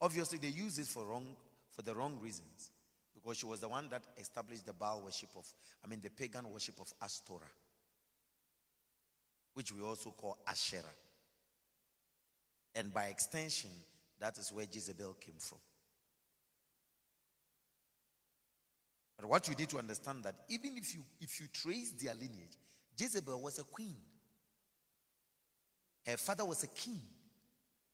[0.02, 1.26] Obviously, they used it for wrong
[1.72, 2.72] for the wrong reasons.
[3.14, 5.46] Because she was the one that established the Baal worship of,
[5.84, 7.52] I mean the pagan worship of Astorah,
[9.54, 10.84] which we also call Asherah.
[12.76, 13.70] And by extension,
[14.20, 15.60] that is where Jezebel came from.
[19.26, 22.58] What you need to understand that even if you if you trace their lineage,
[22.98, 23.96] Jezebel was a queen.
[26.06, 27.00] Her father was a king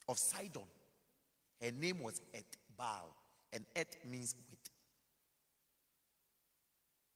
[0.08, 0.64] of Sidon.
[1.62, 2.46] Her name was Et
[2.78, 3.16] Baal,
[3.54, 4.70] and Et means wit.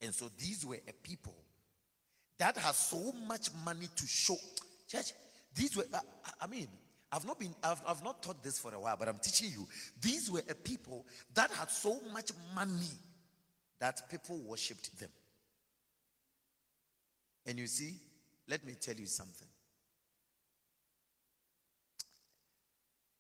[0.01, 1.35] And so these were a people
[2.37, 4.35] that has so much money to show.
[4.87, 5.13] Church,
[5.55, 5.85] these were,
[6.41, 6.67] I mean,
[7.11, 9.67] I've not been, I've, I've not taught this for a while, but I'm teaching you.
[10.01, 12.91] These were a people that had so much money
[13.83, 15.09] that people worshipped them.
[17.45, 17.95] And you see,
[18.47, 19.47] let me tell you something.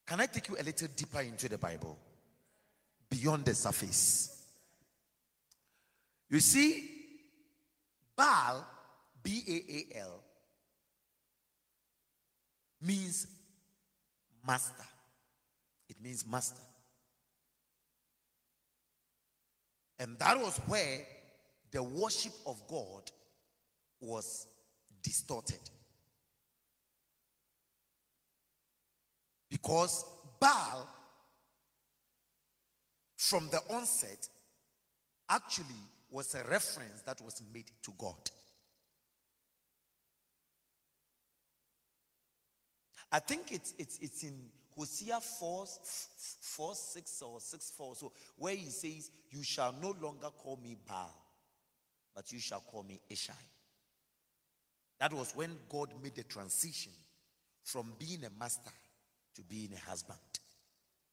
[0.07, 1.97] Can I take you a little deeper into the Bible?
[3.09, 4.41] Beyond the surface.
[6.29, 6.89] You see,
[8.15, 8.65] Baal,
[9.21, 10.23] B A A L,
[12.81, 13.27] means
[14.47, 14.85] master.
[15.89, 16.61] It means master.
[20.03, 20.99] And that was where
[21.71, 23.09] the worship of God
[24.01, 24.47] was
[25.01, 25.61] distorted.
[29.49, 30.03] Because
[30.41, 30.89] Baal,
[33.15, 34.27] from the onset,
[35.29, 35.67] actually
[36.11, 38.29] was a reference that was made to God.
[43.09, 44.33] I think it's, it's, it's in
[44.75, 45.65] Hosea 4,
[46.41, 47.95] 4 6 or 6 4.
[47.95, 51.13] So, where he says, You shall no longer call me Baal,
[52.15, 53.31] but you shall call me Ishai.
[54.99, 56.91] That was when God made the transition
[57.63, 58.71] from being a master
[59.35, 60.17] to being a husband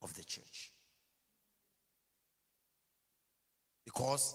[0.02, 0.70] of the church.
[3.84, 4.34] Because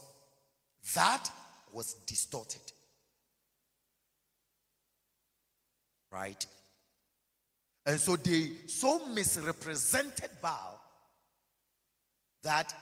[0.96, 1.30] that
[1.72, 2.62] was distorted.
[6.12, 6.46] Right?
[7.86, 10.82] And so they so misrepresented Baal
[12.42, 12.74] that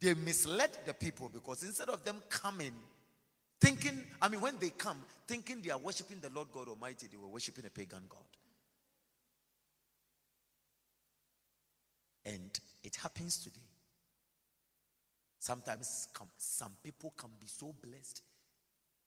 [0.00, 2.74] they misled the people because instead of them coming,
[3.60, 7.16] thinking, I mean, when they come, thinking they are worshiping the Lord God Almighty, they
[7.16, 8.20] were worshiping a pagan God.
[12.24, 13.60] And it happens today.
[15.40, 18.22] Sometimes some people can be so blessed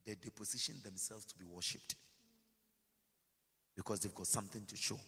[0.06, 1.96] that they position themselves to be worshipped
[3.76, 5.00] because they've got something to show.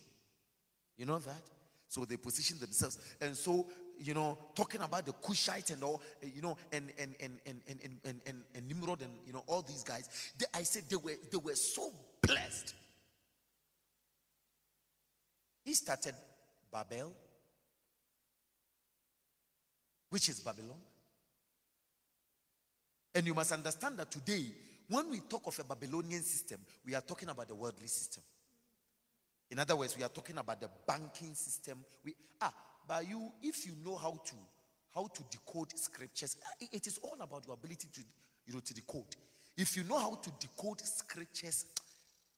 [0.98, 1.42] You know that?
[1.88, 2.98] So they position themselves.
[3.22, 3.68] And so,
[4.00, 7.62] you know, talking about the Cushite and all, eh, you know, and and and and
[7.68, 10.96] and and, and, and Nimrod and you know all these guys, they, I said they
[10.96, 12.74] were they were so blessed.
[15.64, 16.16] He started
[16.72, 17.14] Babel,
[20.10, 20.80] which is Babylon.
[23.16, 24.46] And you must understand that today,
[24.90, 28.24] when we talk of a Babylonian system, we are talking about the worldly system.
[29.54, 31.78] In other words, we are talking about the banking system.
[32.04, 32.52] We ah,
[32.88, 34.34] but you, if you know how to
[34.96, 38.02] how to decode scriptures, ah, it is all about your ability to
[38.48, 39.16] you know to decode.
[39.56, 41.68] If you know how to decode scriptures,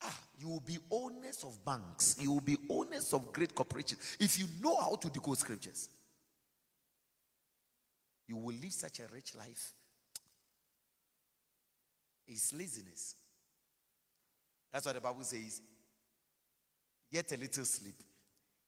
[0.03, 2.17] ah, you will be owners of banks.
[2.19, 4.17] You will be owners of great corporations.
[4.19, 5.87] If you know how to decode scriptures,
[8.27, 9.71] you will live such a rich life.
[12.27, 13.15] It's laziness.
[14.73, 15.61] That's what the Bible says
[17.15, 17.95] yet a little sleep,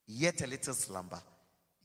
[0.08, 1.20] yet a little slumber,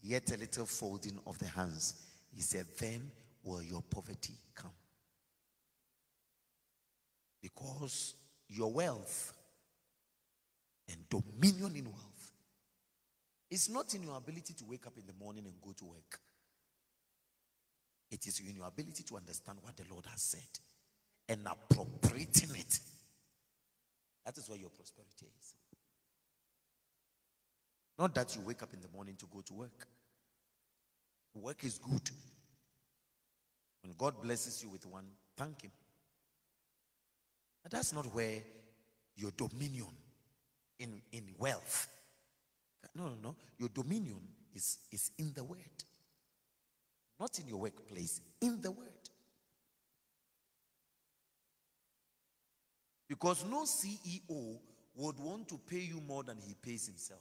[0.00, 1.94] yet a little folding of the hands.
[2.32, 3.10] He said, Then
[3.42, 4.70] will your poverty come.
[7.42, 8.14] Because
[8.48, 9.34] your wealth
[10.88, 12.32] and dominion in wealth
[13.50, 16.20] is not in your ability to wake up in the morning and go to work.
[18.08, 20.60] It is in your ability to understand what the Lord has said
[21.28, 22.78] and appropriating it.
[24.24, 25.54] That is where your prosperity is.
[27.98, 29.86] Not that you wake up in the morning to go to work.
[31.34, 32.10] Work is good.
[33.82, 35.04] When God blesses you with one,
[35.36, 35.70] thank Him.
[37.62, 38.42] But that's not where
[39.16, 39.88] your dominion
[40.78, 41.88] in, in wealth.
[42.94, 43.36] No, no, no.
[43.58, 44.20] Your dominion
[44.54, 45.58] is, is in the word.
[47.18, 48.88] Not in your workplace, in the word.
[53.08, 54.58] Because no CEO
[54.94, 57.20] would want to pay you more than he pays himself.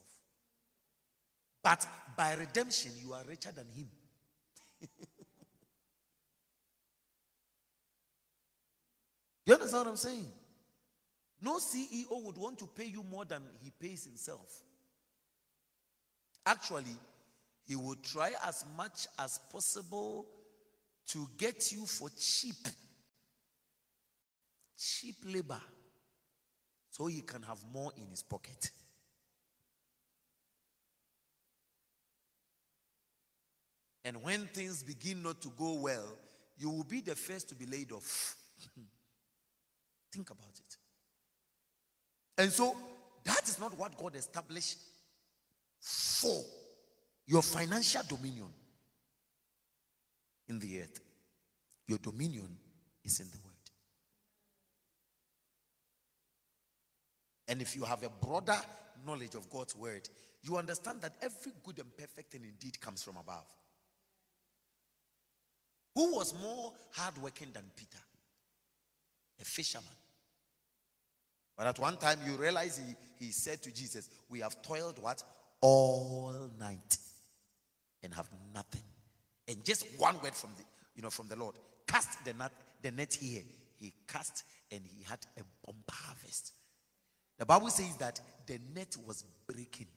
[1.63, 1.85] But
[2.17, 3.87] by redemption, you are richer than him.
[9.45, 10.25] you understand what I'm saying?
[11.41, 14.61] No CEO would want to pay you more than he pays himself.
[16.45, 16.95] Actually,
[17.65, 20.25] he would try as much as possible
[21.07, 22.67] to get you for cheap.
[24.77, 25.61] Cheap labor.
[26.89, 28.71] So he can have more in his pocket.
[34.03, 36.17] And when things begin not to go well,
[36.57, 38.35] you will be the first to be laid off.
[40.11, 40.77] Think about it.
[42.37, 42.75] And so
[43.23, 44.77] that is not what God established
[45.79, 46.41] for
[47.27, 48.49] your financial dominion
[50.49, 50.99] in the earth.
[51.87, 52.57] Your dominion
[53.03, 53.51] is in the word.
[57.47, 58.57] And if you have a broader
[59.05, 60.07] knowledge of God's word,
[60.43, 63.45] you understand that every good and perfect thing indeed comes from above.
[65.95, 67.97] Who was more hardworking than Peter?
[69.39, 69.87] A fisherman.
[71.57, 75.23] But at one time you realize he, he said to Jesus, We have toiled what?
[75.61, 76.97] All night
[78.03, 78.81] and have nothing.
[79.47, 80.63] And just one word from the
[80.95, 81.55] you know from the Lord.
[81.87, 83.43] Cast the net, the net here.
[83.79, 86.53] He cast and he had a bumper harvest.
[87.37, 89.87] The Bible says that the net was breaking.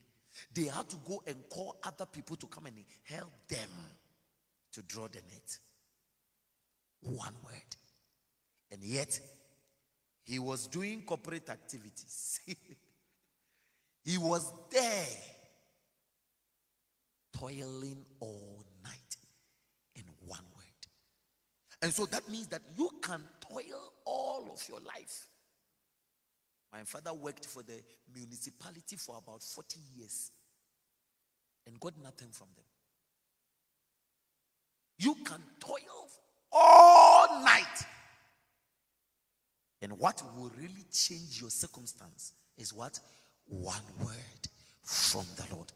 [0.52, 3.68] They had to go and call other people to come and help them
[4.72, 5.58] to draw the net.
[7.04, 7.76] One word.
[8.70, 9.20] And yet,
[10.24, 12.40] he was doing corporate activities.
[14.04, 15.06] he was there,
[17.38, 19.16] toiling all night
[19.94, 20.64] in one word.
[21.82, 25.28] And so that means that you can toil all of your life.
[26.72, 27.80] My father worked for the
[28.12, 30.32] municipality for about 40 years
[31.66, 32.64] and got nothing from them.
[34.98, 36.08] You can toil
[36.50, 36.93] all
[37.42, 37.86] night.
[39.82, 42.98] And what will really change your circumstance is what?
[43.46, 44.48] One word
[44.82, 45.70] from the Lord.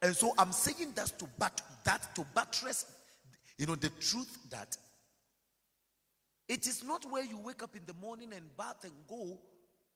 [0.00, 2.86] And so I'm saying that to but that to buttress,
[3.56, 4.76] you know, the truth that
[6.48, 9.38] it is not where you wake up in the morning and bath and go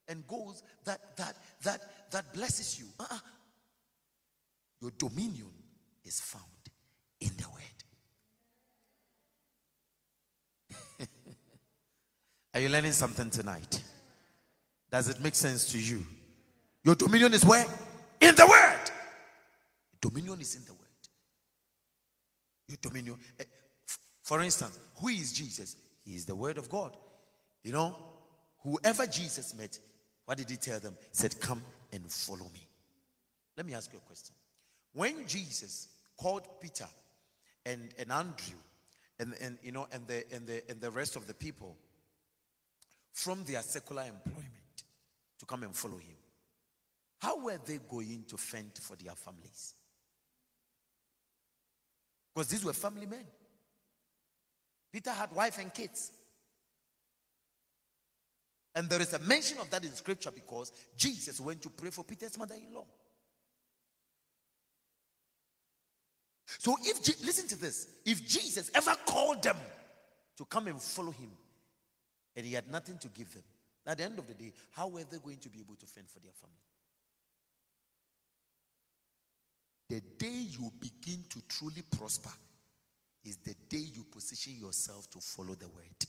[0.07, 2.85] and goes that that that that blesses you.
[2.99, 3.19] Uh-uh.
[4.81, 5.51] Your dominion
[6.05, 6.43] is found
[7.19, 7.76] in the word.
[12.53, 13.83] Are you learning something tonight?
[14.91, 16.05] Does it make sense to you?
[16.83, 17.65] Your dominion is where?
[18.21, 18.91] In the word.
[20.01, 20.81] Dominion is in the word.
[22.69, 23.17] Your dominion.
[23.39, 23.43] Eh,
[24.23, 25.75] for instance, who is Jesus?
[26.03, 26.95] He is the word of God.
[27.63, 27.95] You know,
[28.63, 29.77] whoever Jesus met,
[30.25, 30.97] what did he tell them?
[30.99, 32.67] He said, Come and follow me.
[33.55, 34.35] Let me ask you a question.
[34.93, 36.87] When Jesus called Peter
[37.65, 38.57] and, and Andrew
[39.19, 41.75] and, and you know and the and the and the rest of the people
[43.17, 44.83] from their secular employment
[45.39, 46.15] to come and follow him.
[47.19, 49.73] How were they going to fend for their families?
[52.31, 53.25] Because these were family men.
[54.93, 56.11] Peter had wife and kids.
[58.75, 62.03] And there is a mention of that in scripture because Jesus went to pray for
[62.03, 62.85] Peter's mother in law.
[66.59, 69.57] So, if, listen to this, if Jesus ever called them
[70.37, 71.31] to come and follow him,
[72.37, 73.43] and he had nothing to give them.
[73.87, 76.07] At the end of the day, how were they going to be able to fend
[76.07, 76.55] for their family?
[79.89, 82.29] The day you begin to truly prosper
[83.25, 86.05] is the day you position yourself to follow the word.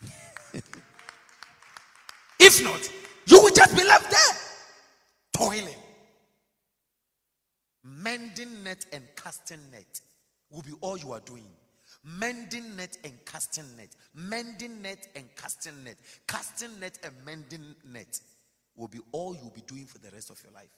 [2.40, 2.90] if not,
[3.26, 4.36] you will just be left there,
[5.34, 5.74] toiling.
[7.84, 10.00] Mending net and casting net
[10.50, 11.46] will be all you are doing.
[12.04, 13.94] Mending net and casting net.
[14.14, 15.96] Mending net and casting net.
[16.26, 18.20] Casting net and mending net
[18.76, 20.70] will be all you'll be doing for the rest of your life.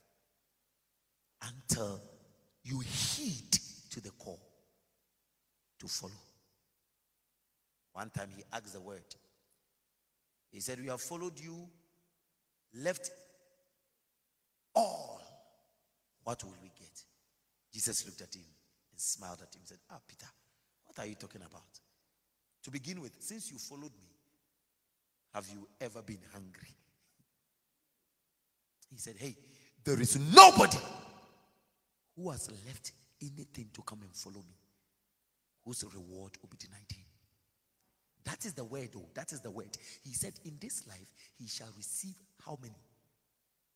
[1.42, 2.00] Until
[2.64, 3.58] you heed
[3.90, 4.40] to the call
[5.78, 6.12] to follow.
[7.92, 9.04] One time he asked the word.
[10.50, 11.68] He said, We have followed you,
[12.74, 13.10] left
[14.74, 15.20] all.
[16.24, 17.04] What will we get?
[17.72, 18.44] Jesus looked at him
[18.92, 20.26] and smiled at him and said, Ah, Peter,
[20.90, 21.62] what are you talking about?
[22.64, 24.08] To begin with, since you followed me,
[25.32, 26.74] have you ever been hungry?
[28.90, 29.36] He said, Hey,
[29.84, 30.78] there is nobody
[32.16, 34.56] who has left anything to come and follow me
[35.64, 37.04] whose reward will be denied him.
[38.24, 39.06] That is the word, though.
[39.14, 39.76] That is the word.
[40.04, 42.74] He said, In this life, he shall receive how many?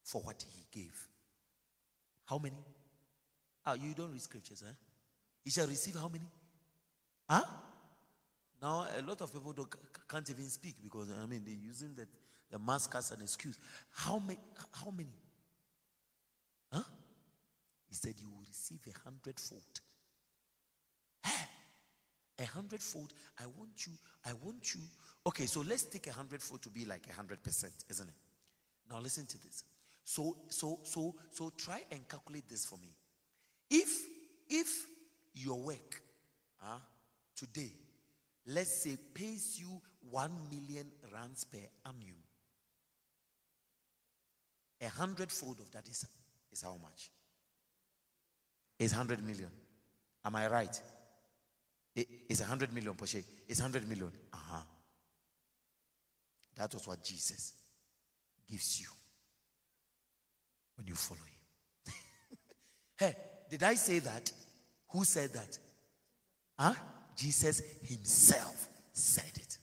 [0.03, 0.97] For what he gave.
[2.25, 2.57] How many?
[3.65, 4.73] Ah, you don't read scriptures, huh?
[5.45, 6.27] He shall receive how many?
[7.35, 7.43] Huh?
[8.62, 9.68] Now, a lot of people don't,
[10.09, 12.07] can't even speak because, I mean, they're using the,
[12.49, 13.59] the mask as an excuse.
[13.91, 14.39] How many?
[14.72, 15.16] How many?
[16.72, 16.82] Huh?
[17.89, 19.80] He said, You will receive a hundredfold.
[22.41, 23.12] A hundredfold.
[23.41, 23.93] I want you,
[24.24, 24.80] I want you.
[25.26, 28.14] Okay, so let's take a hundredfold to be like a hundred percent, isn't it?
[28.91, 29.64] Now listen to this.
[30.05, 32.95] So, so, so, so try and calculate this for me.
[33.70, 33.89] If
[34.49, 34.87] if
[35.35, 36.03] your work
[36.62, 36.78] uh,
[37.37, 37.72] today,
[38.47, 39.80] let's say, pays you
[40.11, 42.14] one million rands per annum,
[44.80, 46.07] a hundredfold of that is,
[46.53, 47.11] is how much?
[48.78, 49.51] Is 100 million.
[50.24, 50.80] Am I right?
[51.95, 53.24] It's 100 million, Porsche.
[53.49, 54.11] It's 100 million.
[54.32, 54.61] Uh-huh.
[56.57, 57.53] That was what Jesus
[58.51, 58.89] gives you
[60.76, 61.95] when you follow him.
[62.99, 63.16] hey,
[63.49, 64.32] did I say that?
[64.91, 65.59] Who said that?
[66.59, 66.74] Huh?
[67.17, 69.59] Jesus himself said it.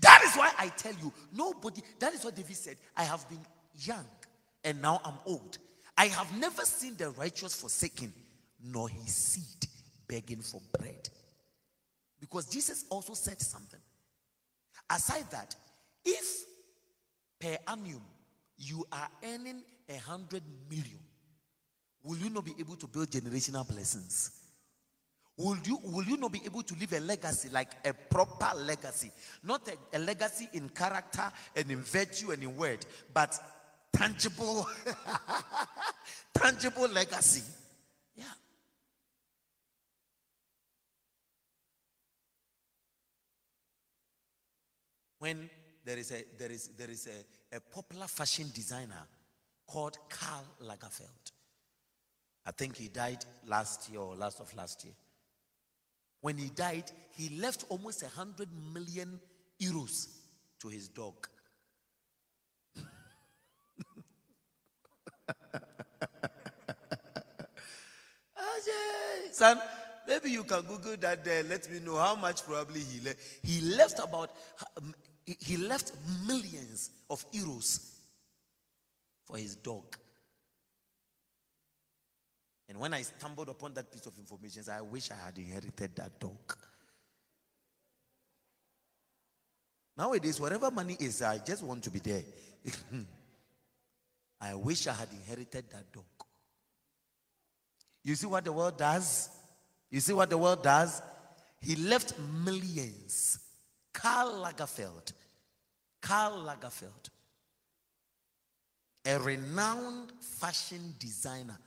[0.00, 2.76] that is why I tell you, nobody, that is what David said.
[2.96, 3.44] I have been
[3.78, 4.06] young
[4.64, 5.58] and now I'm old.
[5.96, 8.12] I have never seen the righteous forsaken,
[8.62, 9.68] nor his seed
[10.08, 11.08] begging for bread.
[12.20, 13.80] Because Jesus also said something.
[14.88, 15.54] Aside that,
[16.04, 16.44] if
[17.38, 18.02] per annum
[18.58, 21.00] you are earning a hundred million,
[22.02, 24.32] will you not be able to build generational blessings?
[25.36, 29.10] Will you, will you not be able to leave a legacy like a proper legacy?
[29.42, 32.84] Not a, a legacy in character and in virtue and in word,
[33.14, 33.38] but
[33.90, 34.68] tangible,
[36.34, 37.42] tangible legacy.
[38.14, 38.24] Yeah.
[45.20, 45.48] When
[45.84, 49.06] there is a there is there is a, a popular fashion designer
[49.66, 51.32] called Karl Lagerfeld.
[52.46, 54.94] I think he died last year or last of last year.
[56.20, 59.20] When he died, he left almost a hundred million
[59.60, 60.08] euros
[60.60, 61.28] to his dog.
[68.36, 68.56] Ah,
[69.32, 69.60] Son,
[70.08, 71.42] maybe you can Google that there.
[71.42, 73.18] Let me know how much probably he left.
[73.42, 74.30] He left about,
[75.24, 75.92] he left
[76.26, 77.80] millions of euros
[79.24, 79.96] for his dog.
[82.70, 86.20] And when I stumbled upon that piece of information, I wish I had inherited that
[86.20, 86.56] dog.
[89.98, 92.22] Nowadays, whatever money is, I just want to be there.
[94.40, 96.04] I wish I had inherited that dog.
[98.04, 99.30] You see what the world does?
[99.90, 101.02] You see what the world does?
[101.60, 103.40] He left millions.
[103.92, 105.12] Karl Lagerfeld.
[106.00, 107.10] Karl Lagerfeld.
[109.06, 111.58] A renowned fashion designer.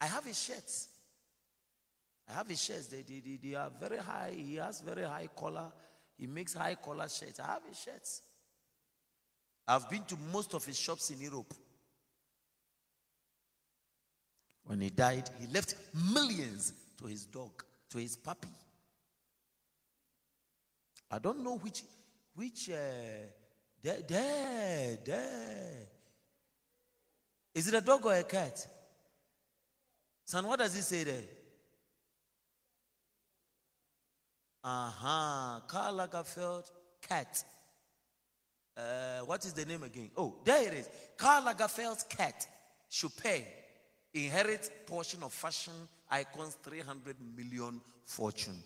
[0.00, 0.88] I have his shirts.
[2.28, 2.86] I have his shirts.
[2.86, 4.32] They, they, they, they are very high.
[4.34, 5.72] He has very high collar.
[6.16, 7.40] He makes high collar shirts.
[7.40, 8.22] I have his shirts.
[9.66, 11.52] I've been to most of his shops in Europe.
[14.64, 15.74] When he died, he left
[16.12, 18.48] millions to his dog, to his puppy.
[21.10, 21.82] I don't know which,
[22.34, 22.74] which, uh,
[23.82, 25.86] there, there, there.
[27.54, 28.66] Is it a dog or a cat?
[30.24, 31.22] Son, what does he say there?
[34.62, 35.60] Uh huh.
[35.68, 36.70] Karl Lagerfeld,
[37.06, 37.44] cat.
[38.76, 40.10] Uh, what is the name again?
[40.16, 40.88] Oh, there it is.
[41.16, 42.46] Karl Lagerfeld's cat,
[42.90, 43.46] Choupette
[44.14, 45.74] inherit portion of fashion
[46.10, 48.62] icons 300 million fortune.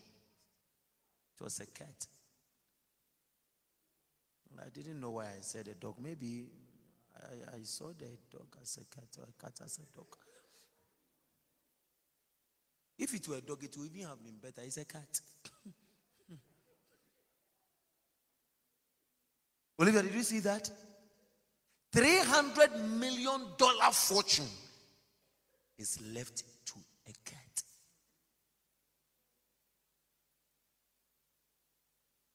[1.34, 2.06] It was a cat.
[4.60, 5.96] I didn't know why I said a dog.
[6.02, 6.46] Maybe
[7.16, 10.16] I, I saw the dog as a cat or a cat as a dog.
[12.98, 14.62] If it were a dog, it would even have been better.
[14.64, 15.20] It's a cat.
[19.80, 20.68] Olivia, did you see that?
[21.94, 23.40] $300 million
[23.92, 24.48] fortune
[25.78, 26.74] is left to
[27.06, 27.62] a cat.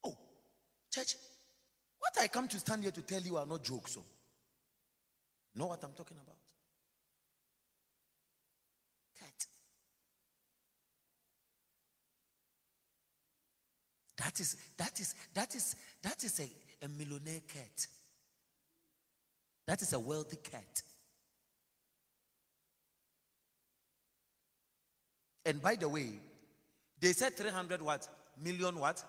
[0.05, 0.17] Oh,
[0.89, 1.15] church,
[1.99, 3.93] what I come to stand here to tell you are not jokes.
[3.93, 5.59] So, oh.
[5.59, 6.37] know what I'm talking about?
[9.19, 9.47] Cat.
[14.23, 17.87] That is that is that is that is a, a millionaire cat.
[19.67, 20.81] That is a wealthy cat.
[25.45, 26.09] And by the way,
[27.01, 28.07] they said 300 what?
[28.41, 29.03] Million what?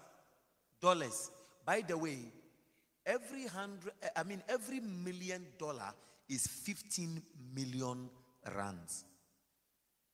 [0.81, 1.31] Dollars.
[1.65, 2.19] By the way,
[3.07, 5.93] every hundred, I mean, every million dollar
[6.29, 7.23] is 15
[7.55, 8.11] million
[8.57, 9.05] rands.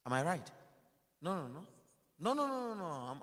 [0.05, 0.51] Am I right?
[1.23, 1.67] No, no, no.
[2.21, 2.85] No, no, no, no, no.
[2.85, 3.21] I'm,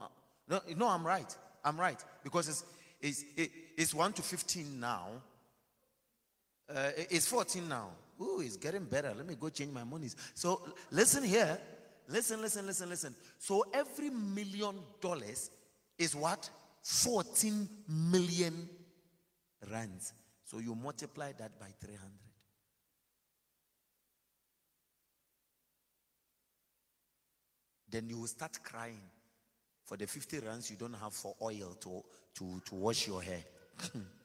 [0.47, 1.35] no, no, I'm right.
[1.67, 2.01] I'm right.
[2.23, 2.63] Because it's,
[3.01, 3.25] it's,
[3.77, 5.07] it's 1 to 15 now.
[6.73, 7.89] Uh, it's 14 now.
[8.21, 9.13] Ooh, it's getting better.
[9.15, 10.15] Let me go change my monies.
[10.33, 10.61] So
[10.91, 11.57] listen here.
[12.07, 13.15] Listen, listen, listen, listen.
[13.37, 15.51] So every million dollars
[15.97, 16.49] is what?
[16.83, 18.69] 14 million
[19.69, 20.13] rands.
[20.45, 21.99] So you multiply that by 300.
[27.89, 29.01] Then you will start crying
[29.87, 32.03] for the 50 rands you don't have for oil to,
[32.35, 33.41] to, to wash your hair.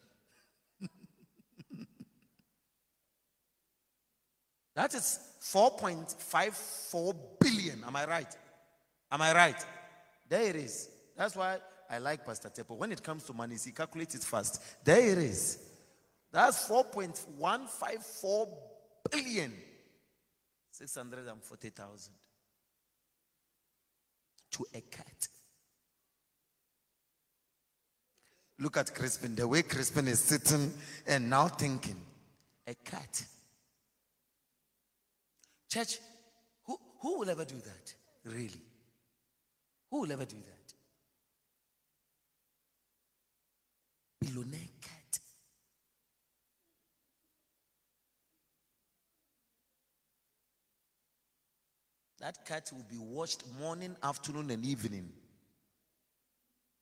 [4.74, 7.84] That is 4.54 billion.
[7.84, 8.34] Am I right?
[9.10, 9.66] Am I right?
[10.28, 10.88] There it is.
[11.16, 11.58] That's why
[11.90, 12.76] I like Pastor Tepo.
[12.76, 14.62] When it comes to money, he calculates it fast.
[14.82, 15.58] There it is.
[16.32, 18.48] That's 4.154
[19.10, 19.52] billion.
[20.70, 22.12] 640,000
[24.52, 25.28] to a cat.
[28.58, 30.72] Look at Crispin, the way Crispin is sitting
[31.06, 32.00] and now thinking.
[32.66, 33.24] A cat.
[35.68, 35.98] Church,
[36.64, 37.94] who, who will ever do that?
[38.24, 38.62] Really?
[39.90, 40.74] Who will ever do that?
[44.20, 45.18] Billionaire cat.
[52.20, 55.10] That cat will be washed morning, afternoon, and evening.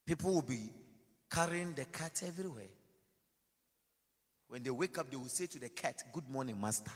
[0.07, 0.71] People will be
[1.31, 2.68] carrying the cat everywhere.
[4.49, 6.91] When they wake up, they will say to the cat, Good morning, master.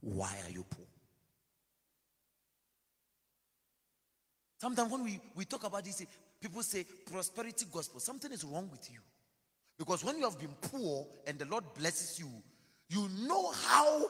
[0.00, 0.86] Why are you poor?
[4.58, 6.04] Sometimes when we, we talk about this,
[6.40, 8.00] people say prosperity gospel.
[8.00, 9.00] Something is wrong with you.
[9.78, 12.28] Because when you have been poor and the Lord blesses you,
[12.88, 14.04] you know how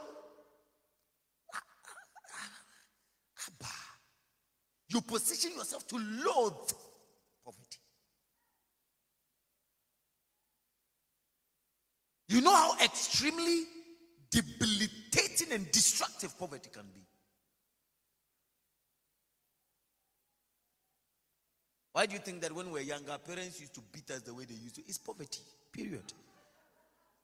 [1.55, 1.63] ah,
[2.35, 2.41] ah,
[3.63, 3.78] ah,
[4.89, 6.73] you position yourself to loathe
[7.45, 7.79] poverty.
[12.29, 13.65] You know how extremely
[14.31, 17.01] debilitating and destructive poverty can be.
[21.93, 24.33] Why do you think that when we were younger, parents used to beat us the
[24.33, 24.83] way they used to?
[24.87, 25.41] It's poverty,
[25.73, 26.13] period.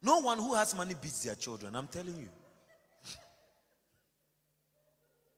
[0.02, 2.28] No one who has money beats their children, I'm telling you.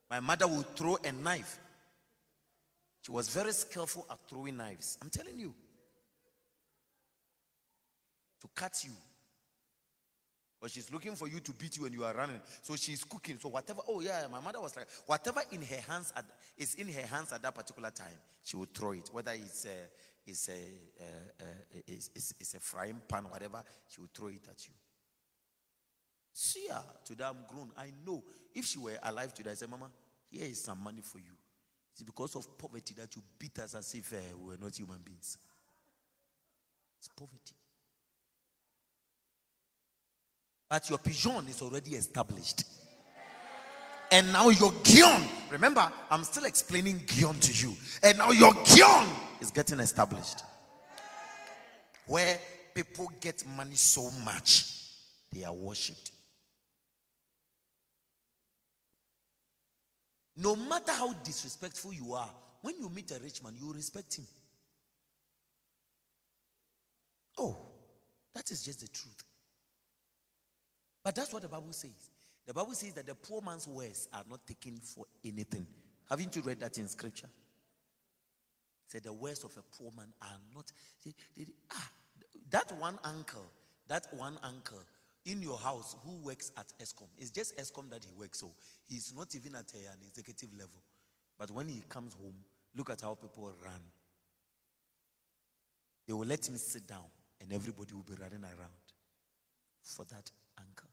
[0.09, 1.59] My mother would throw a knife.
[3.07, 4.99] She was very skillful at throwing knives.
[5.01, 5.55] I'm telling you.
[8.41, 8.91] To cut you.
[10.61, 12.41] But she's looking for you to beat you when you are running.
[12.63, 13.39] So she's cooking.
[13.39, 16.25] So whatever, oh yeah, my mother was like, whatever in her hands at,
[16.59, 19.09] is in her hands at that particular time, she would throw it.
[19.13, 20.53] Whether it's a, it's a,
[21.01, 24.75] uh, uh, it's, it's, a frying pan, whatever, she would throw it at you.
[26.33, 27.71] See her, today I'm grown.
[27.79, 29.91] I know if she were alive today, I say, Mama,
[30.29, 31.37] here is some money for you.
[31.97, 34.99] It's because of poverty that you beat us as if uh, we were not human
[35.03, 35.39] beings.
[36.99, 37.55] It's poverty.
[40.69, 42.65] But your Pishon is already established.
[44.13, 47.75] And now your Gihon, remember, I'm still explaining Gihon to you.
[48.03, 49.09] And now your Gihon
[49.41, 50.45] is getting established.
[52.07, 52.39] Where
[52.75, 54.71] people get money so much,
[55.33, 56.11] they are worshipped.
[60.37, 62.31] No matter how disrespectful you are,
[62.61, 64.27] when you meet a rich man, you respect him.
[67.39, 67.57] Oh,
[68.35, 69.25] that is just the truth.
[71.03, 72.11] But that's what the Bible says.
[72.47, 75.67] The Bible says that the poor man's words are not taken for anything.
[76.09, 77.29] Haven't you read that in scripture?
[78.89, 80.71] Said the words of a poor man are not.
[81.05, 81.91] They, ah,
[82.51, 83.47] that one uncle,
[83.89, 84.81] that one uncle
[85.27, 87.09] in your house who works at Eskom.
[87.19, 88.53] It's just Eskom that he works, so
[88.89, 90.81] he's not even at eh, an executive level.
[91.39, 92.37] But when he comes home,
[92.75, 93.81] look at how people run.
[96.07, 97.11] They will let him sit down,
[97.41, 98.87] and everybody will be running around
[99.83, 100.91] for that uncle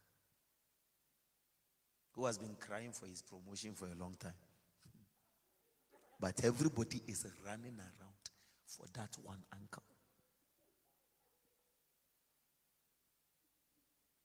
[2.16, 4.34] who has been crying for his promotion for a long time.
[6.20, 8.24] But everybody is running around
[8.66, 9.84] for that one uncle.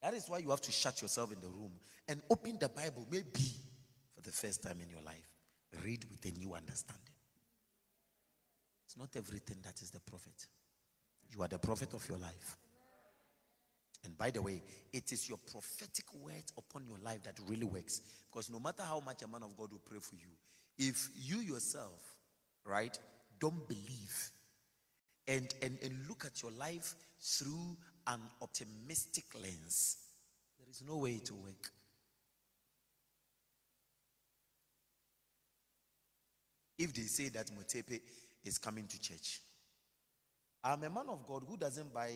[0.03, 1.72] That is why you have to shut yourself in the room
[2.07, 3.51] and open the Bible, maybe
[4.14, 5.28] for the first time in your life.
[5.84, 7.03] Read with a new understanding.
[8.86, 10.46] It's not everything that is the prophet.
[11.30, 12.57] You are the prophet of your life.
[14.05, 18.01] And by the way, it is your prophetic word upon your life that really works.
[18.30, 20.30] Because no matter how much a man of God will pray for you,
[20.78, 22.16] if you yourself,
[22.64, 22.96] right,
[23.40, 24.30] don't believe
[25.26, 27.76] and, and, and look at your life through
[28.09, 29.98] an optimistic lens,
[30.59, 31.70] there is no way to work.
[36.78, 38.00] If they say that Motsepe
[38.44, 39.40] is coming to church,
[40.62, 42.11] I'm a man of God who doesn't buy,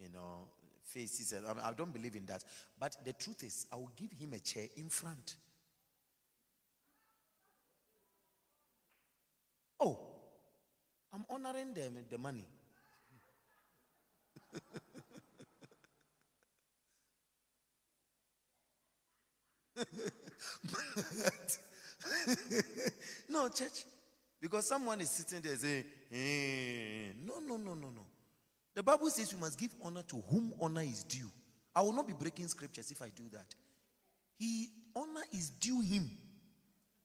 [0.00, 0.48] you know,
[0.82, 1.34] faces.
[1.62, 2.42] I don't believe in that.
[2.78, 5.36] But the truth is, I will give him a chair in front.
[9.80, 9.98] Oh,
[11.12, 12.46] I'm honoring them with the money.
[23.28, 23.84] no, church.
[24.40, 27.12] Because someone is sitting there saying, eh.
[27.24, 28.06] no, no, no, no, no.
[28.74, 31.30] The Bible says you must give honor to whom honor is due.
[31.74, 33.54] I will not be breaking scriptures if I do that.
[34.38, 36.10] He honor is due him.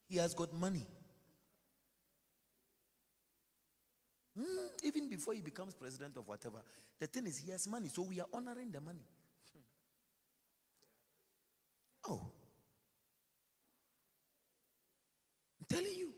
[0.08, 0.86] He has got money.
[4.40, 6.58] Mm, even before he becomes president of whatever,
[7.00, 9.06] the thing is he has money, so we are honoring the money.
[12.08, 12.32] Oh,
[15.60, 16.10] I'm telling you,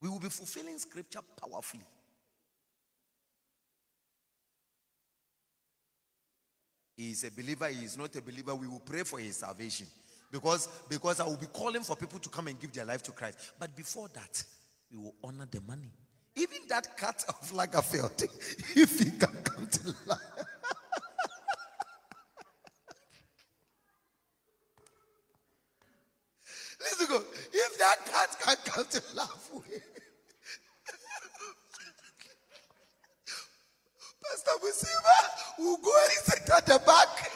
[0.00, 1.84] we will be fulfilling scripture powerfully.
[6.96, 8.54] He is a believer, he is not a believer.
[8.54, 9.86] We will pray for his salvation.
[10.30, 13.12] Because, because I will be calling for people to come and give their life to
[13.12, 13.38] Christ.
[13.58, 14.44] But before that,
[14.90, 15.90] we will honor the money.
[16.36, 18.22] Even that cat of Lagerfeld,
[18.76, 20.18] if he can come to life.
[26.80, 27.22] Listen, go.
[27.52, 29.82] If that cat can come to laugh with,
[34.22, 35.18] Pastor Musiba
[35.72, 37.30] will go and sit at the back.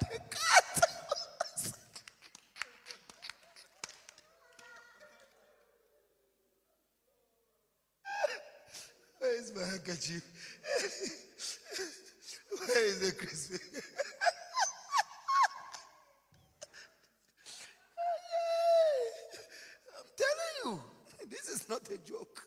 [0.00, 0.84] the cat.
[9.18, 10.22] Where is my handkerchief?
[12.66, 13.60] Where is the Christmas?
[19.98, 20.80] I'm telling you,
[21.28, 22.46] this is not a joke.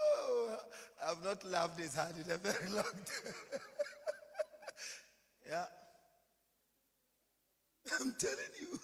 [0.00, 0.58] oh,
[1.06, 1.44] I've not
[1.96, 3.32] hard in a very long time.
[5.48, 5.64] yeah.
[7.98, 8.78] I'm telling you.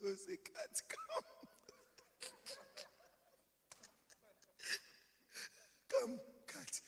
[0.00, 1.24] Jose can't come.
[5.90, 6.80] come, cat.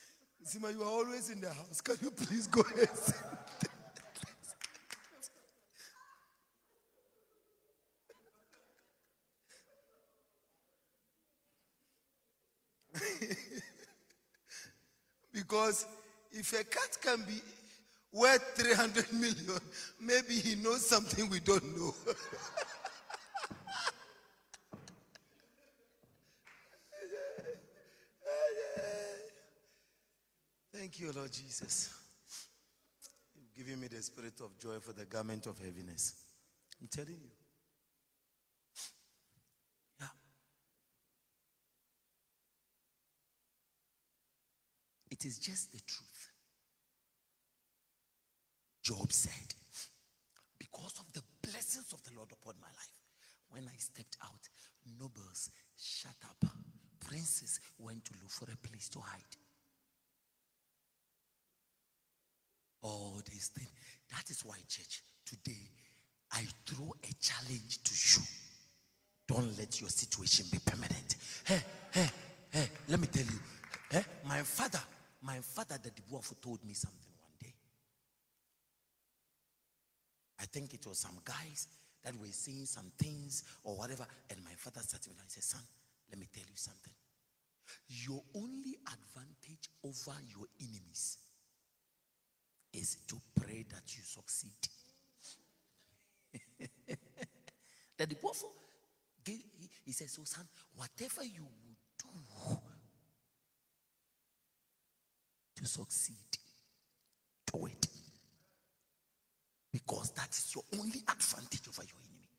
[0.46, 1.80] Zima, you are always in the house.
[1.80, 2.90] Can you please go ahead?
[15.32, 15.86] because
[16.46, 17.40] if a cat can be
[18.12, 19.58] worth 300 million,
[20.00, 21.92] maybe he knows something we don't know.
[30.72, 31.92] Thank you, Lord Jesus.
[33.34, 36.14] You've given me the spirit of joy for the garment of heaviness.
[36.80, 37.30] I'm telling you.
[40.00, 40.06] Yeah.
[45.10, 46.35] It is just the truth.
[48.86, 49.52] Job said,
[50.60, 52.94] Because of the blessings of the Lord upon my life,
[53.50, 54.48] when I stepped out,
[55.00, 56.48] nobles shut up,
[57.00, 59.36] princes went to look for a place to hide.
[62.82, 63.72] All these things.
[64.14, 65.68] That is why, church, today
[66.30, 68.24] I throw a challenge to you.
[69.26, 71.16] Don't let your situation be permanent.
[71.44, 71.60] Hey,
[71.90, 72.08] hey,
[72.50, 73.40] hey, let me tell you.
[73.90, 74.78] Hey, my father,
[75.22, 77.52] my father, the dwarf, told me something one day.
[80.46, 81.66] I think it was some guys
[82.04, 84.06] that were saying some things or whatever.
[84.30, 85.60] And my father sat me down and said, Son,
[86.08, 86.92] let me tell you something.
[87.88, 91.18] Your only advantage over your enemies
[92.72, 94.52] is to pray that you succeed.
[97.98, 98.50] that the prophet
[99.24, 99.42] he,
[99.84, 102.08] he says, So, son, whatever you would do
[105.56, 106.38] to succeed,
[107.52, 107.95] do it.
[109.76, 112.30] Because that is your only advantage over your enemy,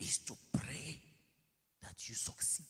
[0.00, 0.98] is to pray
[1.80, 2.66] that you succeed.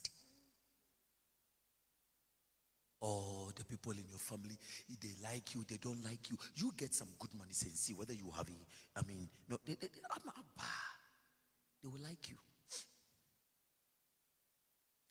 [3.01, 4.59] Or the people in your family,
[5.01, 6.37] they like you, they don't like you.
[6.57, 9.77] You get some good money and see whether you have a, I mean, no, they,
[9.81, 12.37] they, they will like you.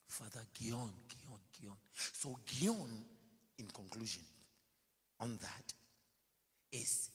[0.07, 1.77] Father Gihon, Gihon, Gihon.
[2.13, 3.03] So Gihon,
[3.57, 4.21] in conclusion,
[5.19, 5.73] on that
[6.71, 7.09] is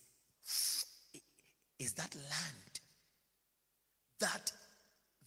[1.80, 2.80] is that land
[4.20, 4.52] that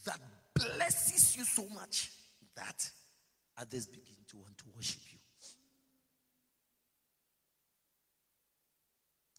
[0.05, 0.19] that
[0.53, 2.11] blesses you so much
[2.55, 2.89] that
[3.57, 5.17] others begin to want to worship you.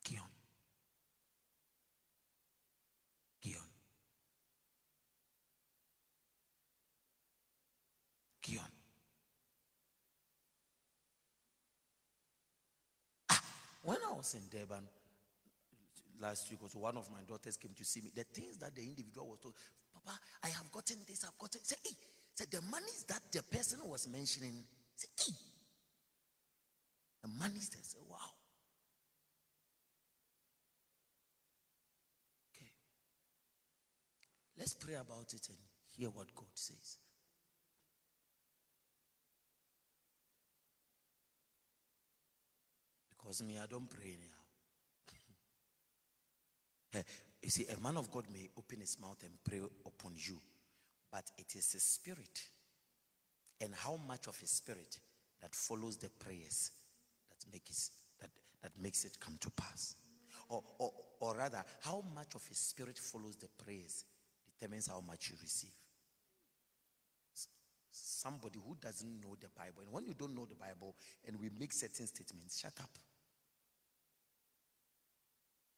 [0.05, 0.27] Gihon.
[3.43, 3.62] Gihon.
[8.43, 8.65] Gihon.
[13.31, 13.41] Ah,
[13.83, 14.89] when I was in Durban,
[16.21, 18.11] last week also one of my daughters came to see me.
[18.15, 19.55] The things that the individual was told,
[19.93, 21.62] Papa, I have gotten this, I've gotten.
[21.62, 21.95] Say, hey,
[22.35, 24.65] say the monies that the person was mentioning.
[24.97, 25.33] Say, hey,
[27.23, 27.69] the monies.
[27.71, 28.17] They say, wow.
[32.55, 32.71] Okay,
[34.59, 35.59] let's pray about it and
[35.97, 36.99] hear what God says.
[43.11, 44.44] Because me, I don't pray anyhow.
[46.95, 47.03] Eh,
[47.43, 50.39] you see, a man of God may open his mouth and pray upon you,
[51.13, 52.43] but it is his spirit
[53.61, 54.99] and how much of his spirit
[55.41, 56.71] that follows the prayers
[57.31, 57.91] that makes
[58.21, 58.31] that,
[58.63, 59.97] that makes it come to pass.
[60.49, 64.05] Or, or, or rather, how much of his spirit follows the prayers
[64.47, 65.71] determines how much you receive.
[67.91, 70.95] Somebody who doesn't know the Bible, and when you don't know the Bible
[71.27, 72.91] and we make certain statements, shut up.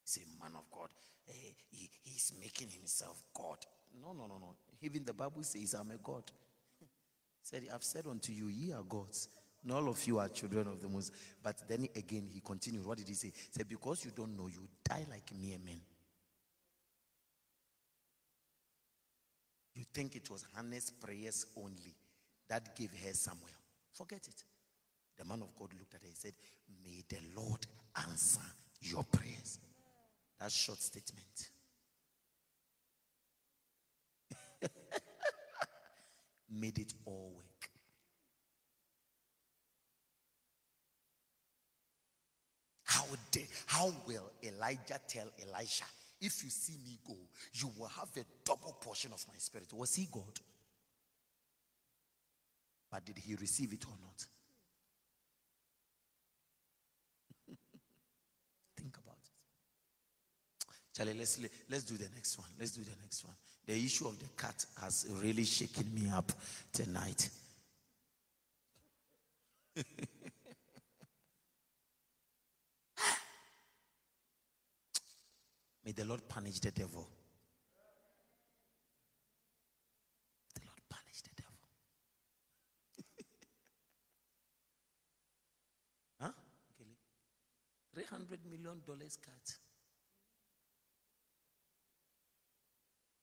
[0.07, 0.89] He's a man of God.
[1.29, 1.33] Uh,
[1.71, 3.59] he, he's making himself God.
[4.01, 4.55] No, no, no, no.
[4.81, 6.23] Even the Bible says, I'm a God.
[7.43, 9.29] said, I've said unto you, ye are gods.
[9.65, 11.13] And all of you are children of the Most.
[11.43, 12.87] But then again, he continued.
[12.87, 13.33] What did he say?
[13.35, 15.81] He said, Because you don't know, you die like mere men.
[19.75, 21.95] You think it was Hannah's prayers only
[22.49, 23.51] that gave her Samuel.
[23.93, 24.45] Forget it.
[25.19, 26.35] The man of God looked at her and said,
[26.85, 27.67] May the Lord
[28.09, 28.41] answer
[28.81, 29.59] your prayers.
[30.41, 31.51] That short statement.
[36.51, 37.71] Made it all work.
[42.85, 45.85] How, did, how will Elijah tell Elisha,
[46.21, 47.17] if you see me go,
[47.53, 49.73] you will have a double portion of my spirit?
[49.73, 50.41] Was he God?
[52.91, 54.25] But did he receive it or not?
[60.97, 61.39] Charlie, let's,
[61.69, 62.49] let's do the next one.
[62.59, 63.35] Let's do the next one.
[63.67, 66.33] The issue of the cat has really shaken me up
[66.73, 67.29] tonight.
[75.85, 77.07] May the Lord punish the devil.
[80.55, 81.69] The Lord punish the devil.
[86.23, 86.33] huh?
[87.95, 89.57] $300 million cat.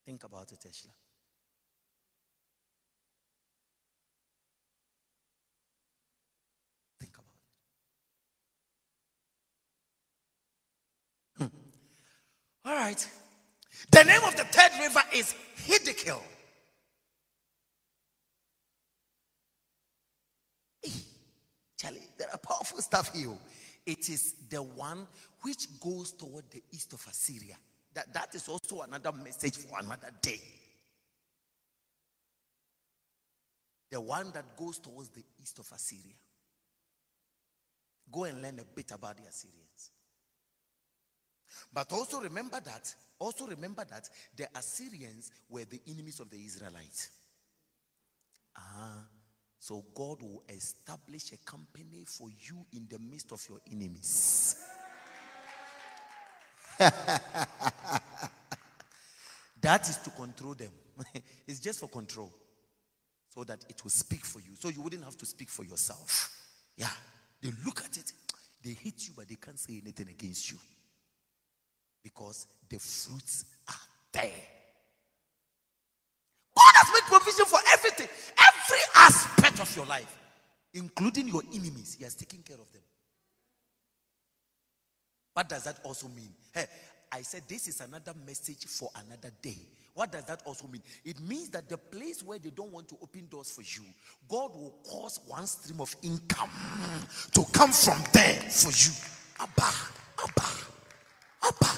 [0.06, 0.91] Think about it, Eshla.
[6.99, 7.26] Think about
[11.39, 11.51] it.
[11.51, 12.70] Hmm.
[12.70, 13.10] All right.
[13.91, 15.36] The name of the third river is
[15.66, 16.22] Hiddekel.
[21.78, 23.38] Charlie, there are powerful stuff here.
[23.86, 25.06] It is the one
[25.41, 27.58] which goes toward the east of Assyria.
[27.94, 30.39] That, that is also another message for another day.
[33.91, 36.16] The one that goes towards the east of Assyria.
[38.12, 39.91] Go and learn a bit about the Assyrians.
[41.72, 47.10] But also remember that, also remember that the Assyrians were the enemies of the Israelites.
[48.58, 49.06] Ah,
[49.60, 54.56] so God will establish a company for you in the midst of your enemies.
[59.63, 60.71] That is to control them.
[61.47, 62.31] it's just for control.
[63.34, 64.55] So that it will speak for you.
[64.59, 66.29] So you wouldn't have to speak for yourself.
[66.77, 66.89] Yeah.
[67.41, 68.11] They look at it,
[68.61, 70.57] they hate you, but they can't say anything against you.
[72.03, 73.73] Because the fruits are
[74.11, 74.31] there.
[76.55, 78.07] God has made provision for everything,
[78.38, 80.17] every aspect of your life,
[80.73, 81.95] including your enemies.
[81.97, 82.81] He has taken care of them.
[85.34, 86.29] What does that also mean?
[86.53, 86.65] Hey,
[87.11, 89.57] I said this is another message for another day.
[89.93, 90.81] What does that also mean?
[91.05, 93.88] It means that the place where they don't want to open doors for you,
[94.27, 96.49] God will cause one stream of income
[97.34, 98.91] to come from there for you.
[99.39, 99.69] Abba,
[100.23, 100.49] Abba,
[101.43, 101.71] Abba.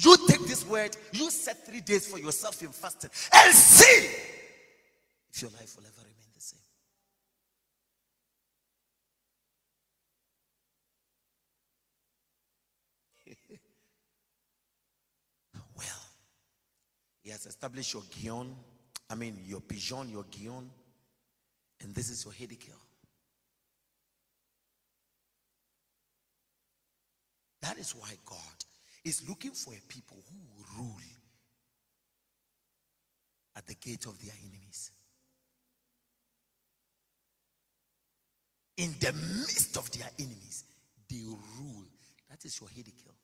[0.00, 4.10] You take this word, you set three days for yourself in fasting and see
[5.32, 6.23] if your life will ever remain.
[17.24, 18.54] He has established your Gihon,
[19.08, 20.70] I mean your Pishon, your Gihon,
[21.80, 22.78] and this is your Hiddekel.
[27.62, 28.38] That is why God
[29.04, 30.94] is looking for a people who rule
[33.56, 34.90] at the gate of their enemies.
[38.76, 40.64] In the midst of their enemies,
[41.08, 41.84] they rule.
[42.28, 43.14] That is your Hiddekel.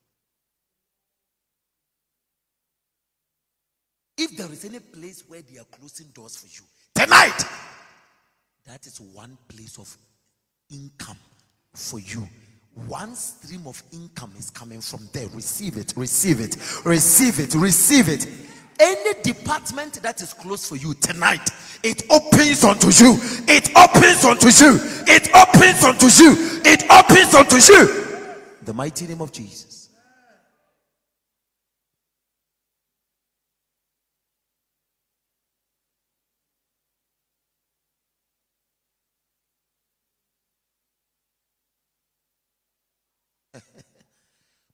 [4.20, 6.60] If there is any place where they are closing doors for you
[6.94, 7.42] tonight,
[8.66, 9.96] that is one place of
[10.70, 11.16] income
[11.72, 12.28] for you.
[12.86, 15.26] One stream of income is coming from there.
[15.28, 18.28] Receive it, receive it, receive it, receive it.
[18.78, 21.48] Any department that is closed for you tonight,
[21.82, 23.16] it opens unto you.
[23.48, 24.78] It opens unto you.
[25.08, 26.36] It opens unto you.
[26.66, 28.36] It opens unto you.
[28.64, 29.79] The mighty name of Jesus.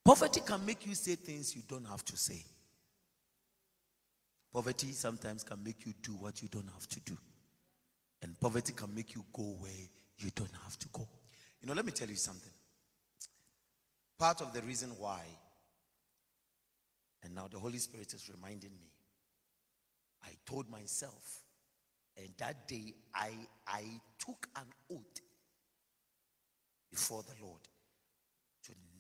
[0.07, 2.41] Poverty can make you say things you don't have to say.
[4.53, 7.19] Poverty sometimes can make you do what you don't have to do.
[8.23, 9.73] And poverty can make you go where
[10.19, 11.09] you don't have to go.
[11.61, 12.53] You know, let me tell you something.
[14.17, 15.23] Part of the reason why,
[17.25, 18.93] and now the Holy Spirit is reminding me,
[20.23, 21.41] I told myself,
[22.17, 23.31] and that day I,
[23.67, 23.83] I
[24.25, 25.21] took an oath
[26.93, 27.61] before the Lord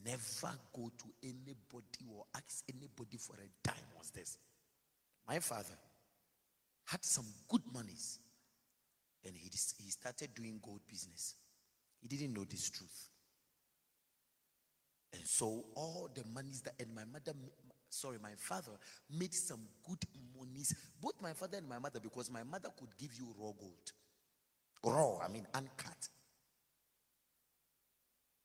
[0.06, 4.38] never go to anybody or ask anybody for a dime was this.
[5.26, 5.76] My father
[6.86, 8.20] had some good monies
[9.24, 9.50] and he,
[9.82, 11.34] he started doing gold business.
[12.00, 13.08] He didn't know this truth.
[15.12, 17.32] And so all the monies that, and my mother,
[17.88, 18.72] sorry, my father
[19.10, 20.04] made some good
[20.38, 23.92] monies, both my father and my mother, because my mother could give you raw gold.
[24.84, 26.08] Raw, I mean uncut.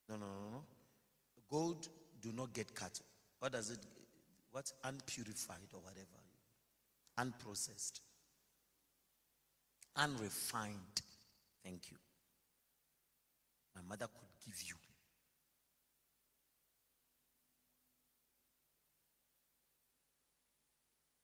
[0.08, 0.64] No, no, no, no.
[1.52, 1.86] Gold
[2.22, 2.98] do not get cut.
[3.38, 3.78] What does it?
[4.52, 6.06] What unpurified or whatever,
[7.18, 8.00] unprocessed,
[9.94, 11.02] unrefined.
[11.62, 11.98] Thank you.
[13.76, 14.74] My mother could give you.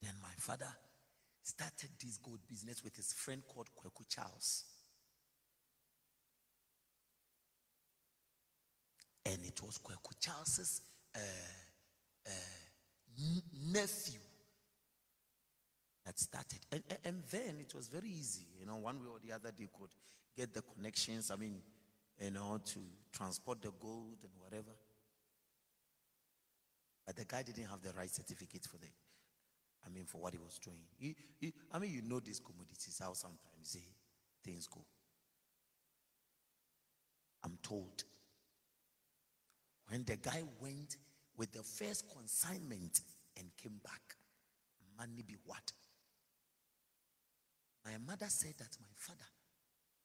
[0.03, 0.69] Then my father
[1.43, 4.65] started this gold business with his friend called Kweku Charles.
[9.29, 10.81] And it was Kweku Charles's
[11.15, 11.19] uh,
[12.27, 12.31] uh,
[13.73, 14.21] nephew
[16.07, 16.61] that started.
[16.73, 19.69] And, and then it was very easy, you know, one way or the other, they
[19.79, 19.91] could
[20.37, 21.61] get the connections, I mean,
[22.21, 22.79] you know, to
[23.13, 24.73] transport the gold and whatever.
[27.07, 28.87] But the guy didn't have the right certificate for the,
[29.87, 30.81] I mean, for what he was doing.
[30.99, 33.77] He, he, I mean, you know these commodities, how sometimes
[34.43, 34.81] things go.
[37.45, 38.05] I'm told
[39.89, 40.97] when the guy went
[41.37, 43.01] with the first consignment
[43.37, 44.17] and came back,
[44.99, 45.73] money be what?
[47.85, 49.25] My mother said that my father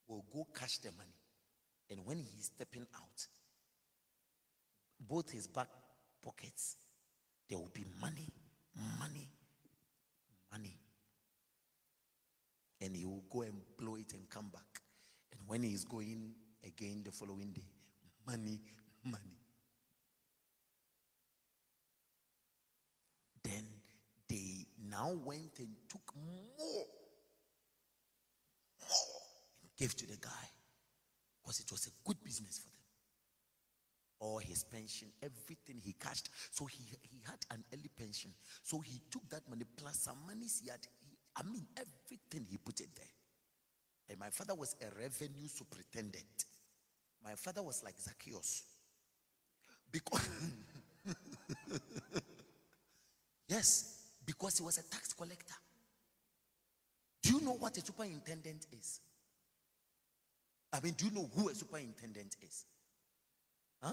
[0.08, 1.18] will go cash the money.
[1.90, 3.26] And when he's stepping out,
[5.00, 5.68] both his back
[6.24, 6.76] pockets,
[7.48, 8.28] there will be money,
[8.98, 9.28] money,
[10.50, 10.78] money.
[12.80, 14.80] And he will go and blow it and come back.
[15.32, 16.32] And when he's going
[16.64, 17.68] again the following day,
[18.26, 18.60] money,
[19.04, 19.38] money.
[23.42, 23.64] Then
[24.28, 26.86] they now went and took more, more,
[29.62, 30.46] and gave to the guy
[31.42, 32.78] because it was a good business for them.
[34.20, 36.30] All his pension, everything he cashed.
[36.52, 38.30] So he, he had an early pension.
[38.62, 40.80] So he took that money plus some money he had.
[41.00, 43.04] He, I mean, everything he put it there.
[44.08, 46.44] And my father was a revenue superintendent.
[47.24, 48.62] My father was like Zacchaeus.
[49.90, 50.28] Because,
[53.48, 55.54] yes, because he was a tax collector.
[57.22, 59.00] Do you know what a superintendent is?
[60.72, 62.64] I mean, do you know who a superintendent is?
[63.82, 63.92] Huh?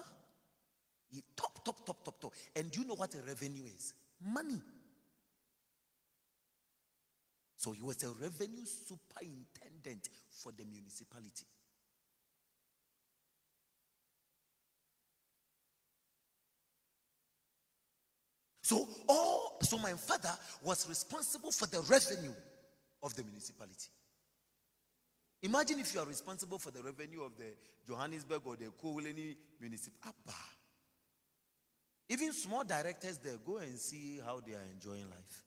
[1.12, 2.34] He top, top, top, top, top.
[2.56, 3.94] And do you know what a revenue is?
[4.26, 4.62] Money.
[7.58, 11.46] So he was a revenue superintendent for the municipality.
[18.72, 20.32] So all so my father
[20.64, 22.34] was responsible for the revenue
[23.04, 23.90] of the municipality.
[25.44, 27.52] Imagine if you are responsible for the revenue of the
[27.86, 30.16] Johannesburg or the Koloni municipality.
[32.08, 35.44] Even small directors there, go and see how they are enjoying life.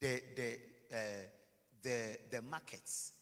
[0.00, 0.98] The, the, uh,
[1.82, 3.12] the, the markets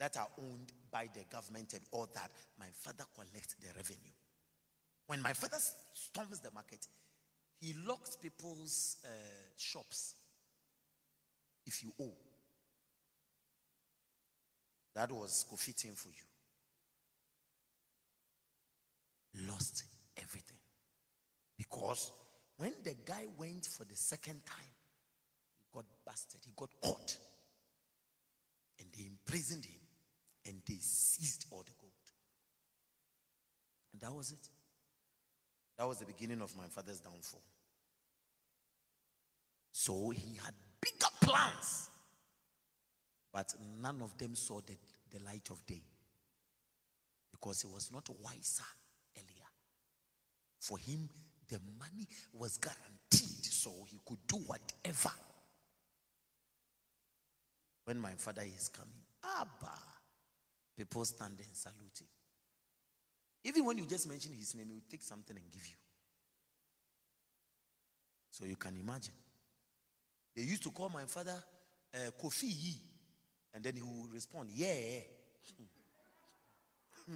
[0.00, 4.14] that are owned by the government and all that, my father collects the revenue.
[5.06, 5.58] When my father
[5.92, 6.86] storms the market,
[7.60, 9.08] he locks people's uh,
[9.56, 10.14] shops
[11.66, 12.12] if you owe.
[14.94, 16.14] That was fitting for you.
[19.48, 19.84] Lost
[20.16, 20.58] everything.
[21.58, 22.12] Because
[22.56, 24.72] when the guy went for the second time,
[25.58, 27.16] he got busted, he got caught.
[28.78, 29.80] And they imprisoned him
[30.46, 31.92] and they seized all the gold.
[33.92, 34.48] And that was it.
[35.76, 37.42] That was the beginning of my father's downfall.
[39.72, 41.90] So he had bigger plans,
[43.32, 44.76] but none of them saw the,
[45.10, 45.82] the light of day
[47.32, 48.64] because he was not wiser
[49.16, 49.50] earlier.
[50.60, 51.08] For him,
[51.48, 55.10] the money was guaranteed, so he could do whatever.
[57.84, 59.02] When my father is coming,
[59.40, 59.76] Abba,
[60.76, 62.08] people stand and salute him.
[63.44, 65.74] Even when you just mention his name, he will take something and give you.
[68.30, 69.12] So you can imagine.
[70.34, 71.36] They used to call my father
[71.94, 72.74] uh, Kofi
[73.54, 74.74] and then he will respond, Yeah.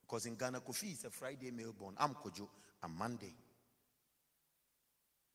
[0.00, 1.94] Because in Ghana, Kofi is a Friday male born.
[1.98, 2.46] I'm Kojo.
[2.82, 3.34] I'm Monday.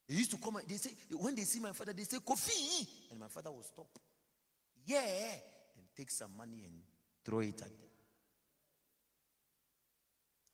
[0.08, 2.88] They used to come, they say, when they see my father, they say, Kofi.
[3.10, 3.88] And my father will stop.
[4.86, 5.00] Yeah.
[5.02, 6.76] And take some money and
[7.26, 7.87] throw it at them.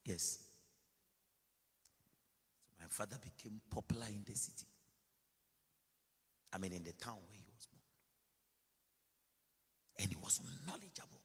[0.06, 0.40] Yes.
[2.60, 4.66] So my father became popular in the city.
[6.54, 7.82] I mean, in the town where he was born.
[10.00, 11.22] And he was knowledgeable.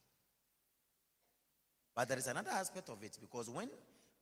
[1.94, 3.68] But there is another aspect of it because when,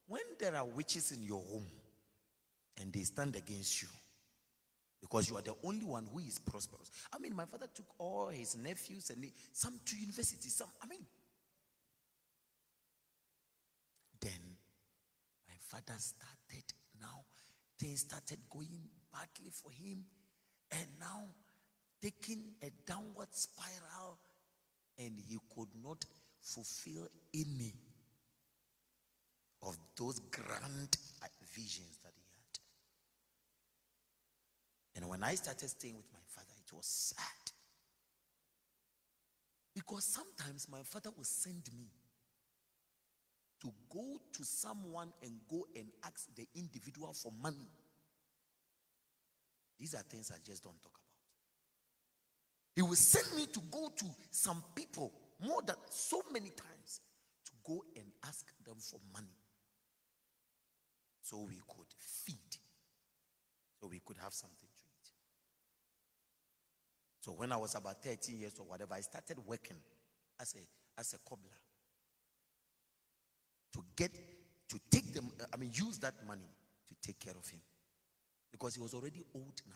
[0.06, 1.66] when there are witches in your home
[2.80, 3.88] and they stand against you,
[5.00, 6.90] because you are the only one who is prosperous.
[7.12, 10.48] I mean, my father took all his nephews and some to university.
[10.48, 11.04] Some, I mean,
[14.20, 14.56] then
[15.48, 16.64] my father started
[17.00, 17.24] now,
[17.78, 20.04] things started going badly for him,
[20.72, 21.24] and now
[22.02, 24.18] taking a downward spiral,
[24.98, 26.04] and he could not
[26.40, 27.74] fulfill any
[29.62, 30.96] of those grand
[31.54, 32.58] visions that he had.
[34.96, 37.52] And when I started staying with my father, it was sad.
[39.74, 41.88] Because sometimes my father would send me
[43.66, 47.68] to go to someone and go and ask the individual for money.
[49.78, 51.02] These are things I just don't talk about.
[52.76, 55.12] He will send me to go to some people
[55.44, 57.00] more than so many times
[57.46, 59.36] to go and ask them for money
[61.22, 62.56] so we could feed,
[63.80, 65.10] so we could have something to eat.
[67.20, 69.78] So when I was about 13 years or whatever, I started working
[70.40, 71.65] as a, as a cobbler
[73.76, 74.10] to get,
[74.68, 76.48] to take them, uh, I mean, use that money
[76.88, 77.60] to take care of him
[78.50, 79.74] because he was already old now.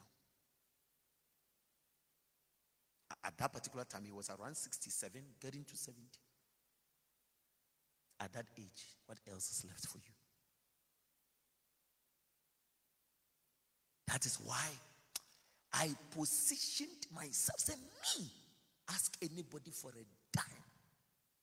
[3.22, 6.00] At that particular time, he was around 67, getting to 70.
[8.20, 10.14] At that age, what else is left for you?
[14.08, 14.66] That is why
[15.74, 17.60] I positioned myself.
[17.60, 18.30] Say, me,
[18.88, 20.64] ask anybody for a dime.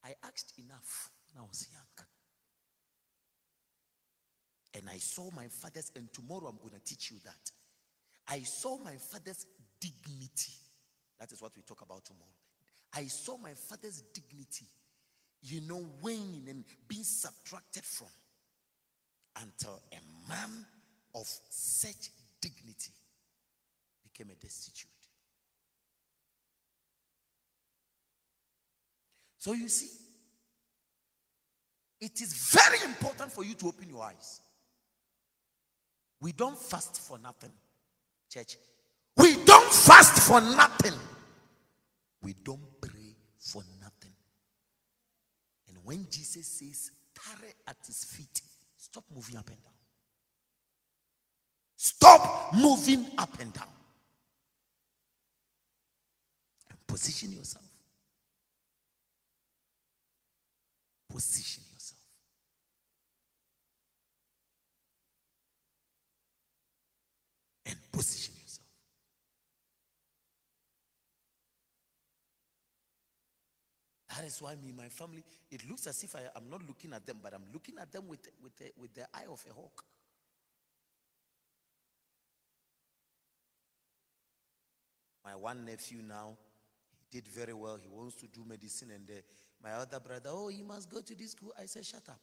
[0.04, 2.08] I asked enough when I was young.
[4.78, 7.52] And I saw my father's, and tomorrow I'm going to teach you that.
[8.28, 9.46] I saw my father's
[9.82, 10.54] dignity.
[11.20, 12.30] That is what we talk about tomorrow.
[12.96, 14.68] I saw my father's dignity,
[15.42, 18.08] you know, waning and being subtracted from.
[19.42, 20.66] until a man
[21.16, 22.10] of such
[22.42, 22.92] dignity
[24.04, 24.90] became a destitute.
[29.38, 29.90] So you see,
[32.02, 34.42] it is very important for you to open your eyes.
[36.20, 37.52] We don't fast for nothing,
[38.30, 38.58] church.
[39.16, 40.94] We don't fast for nothing.
[42.22, 44.12] We don't pray for nothing.
[45.68, 48.42] And when Jesus says, tarry at his feet,
[48.76, 49.74] stop moving up and down.
[51.76, 53.68] Stop moving up and down.
[56.70, 57.64] And position yourself.
[61.10, 62.02] Position yourself.
[67.68, 68.68] And position yourself.
[74.16, 77.06] That is why me, my family, it looks as if I am not looking at
[77.06, 79.84] them, but I'm looking at them with, with, the, with the eye of a hawk.
[85.24, 86.38] My one nephew now,
[86.96, 87.76] he did very well.
[87.76, 88.92] He wants to do medicine.
[88.96, 89.22] And uh,
[89.62, 91.54] my other brother, oh, he must go to this school.
[91.60, 92.22] I said, shut up.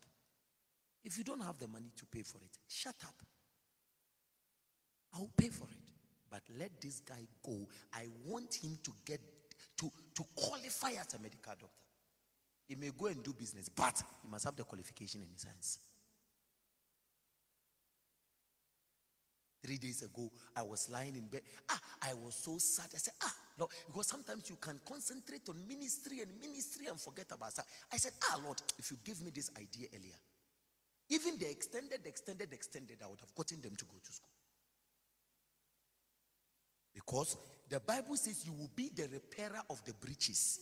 [1.05, 3.15] If you don't have the money to pay for it, shut up.
[5.15, 5.79] I'll pay for it.
[6.31, 7.67] But let this guy go.
[7.93, 9.21] I want him to get
[9.79, 11.67] to, to qualify as a medical doctor.
[12.67, 15.79] He may go and do business, but he must have the qualification in his hands.
[19.63, 21.43] Three days ago, I was lying in bed.
[21.71, 22.87] Ah, I was so sad.
[22.95, 27.27] I said, Ah, Lord, because sometimes you can concentrate on ministry and ministry and forget
[27.33, 27.67] about that.
[27.93, 30.19] I said, Ah, Lord, if you give me this idea earlier,
[31.09, 34.34] even the extended, extended, extended, I would have gotten them to go to school.
[37.05, 37.37] Because
[37.69, 40.61] the Bible says you will be the repairer of the breaches.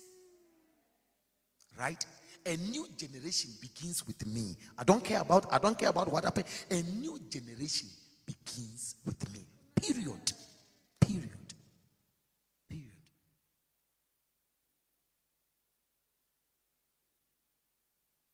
[1.79, 2.05] Right?
[2.45, 4.57] A new generation begins with me.
[4.77, 6.47] I don't care about I don't care about what happened.
[6.71, 7.89] A new generation
[8.27, 9.47] begins with me.
[9.75, 10.33] Period.
[11.01, 11.55] Period.
[12.69, 12.91] Period.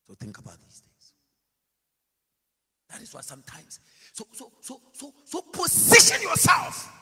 [0.06, 1.12] So think about these things.
[2.90, 3.80] That is why sometimes.
[4.12, 6.97] So so so so so position yourself.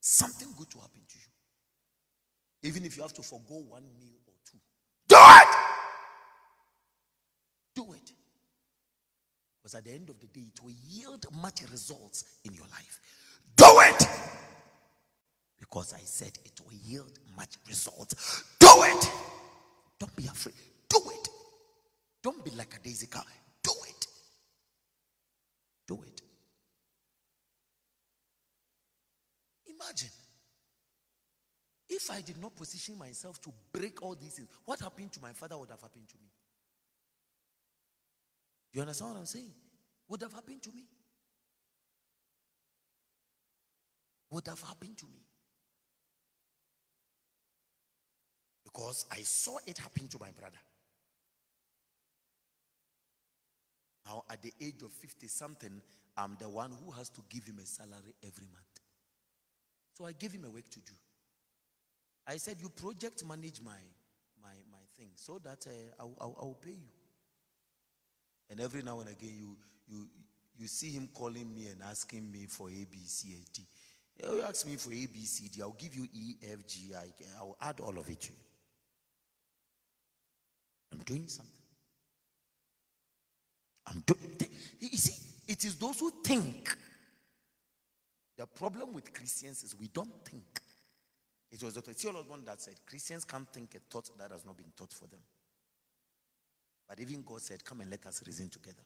[0.00, 2.68] Something good to happen to you.
[2.70, 4.58] Even if you have to forego one meal or two.
[5.08, 5.56] Do it!
[7.74, 8.12] Do it.
[9.58, 13.00] Because at the end of the day, it will yield much results in your life.
[13.56, 14.08] Do it!
[15.58, 18.44] Because I said it will yield much results.
[18.58, 19.10] Do it!
[19.98, 20.54] Don't be afraid.
[20.88, 21.28] Do it.
[22.22, 23.22] Don't be like a daisy cow.
[23.62, 24.06] Do it.
[25.86, 26.22] Do it.
[29.66, 30.10] Imagine
[31.98, 35.32] if I did not position myself to break all these things, what happened to my
[35.32, 36.30] father would have happened to me.
[38.72, 39.50] You understand what I'm saying?
[40.08, 40.84] Would have happened to me.
[44.30, 45.24] Would have happened to me.
[48.62, 50.60] Because I saw it happen to my brother.
[54.06, 55.82] Now, at the age of 50 something,
[56.16, 58.80] I'm the one who has to give him a salary every month.
[59.94, 60.92] So I gave him a work to do.
[62.28, 63.80] I said, You project manage my,
[64.42, 66.92] my, my thing so that uh, I'll, I'll, I'll pay you.
[68.50, 69.56] And every now and again, you,
[69.88, 70.06] you,
[70.58, 73.62] you see him calling me and asking me for A, B, C, and D.
[74.22, 75.62] You ask me for A, B, C, D.
[75.62, 76.92] I'll give you E, F, G.
[76.94, 77.06] I,
[77.38, 78.38] I'll add all of it to you.
[80.92, 81.52] I'm doing something.
[83.86, 84.36] I'm doing.
[84.80, 85.14] You see,
[85.46, 86.76] it is those who think.
[88.36, 90.60] The problem with Christians is we don't think.
[91.50, 91.92] It was Dr.
[91.92, 95.06] Theologian one that said Christians can't think a thought that has not been taught for
[95.06, 95.20] them.
[96.88, 98.82] But even God said, Come and let us reason together.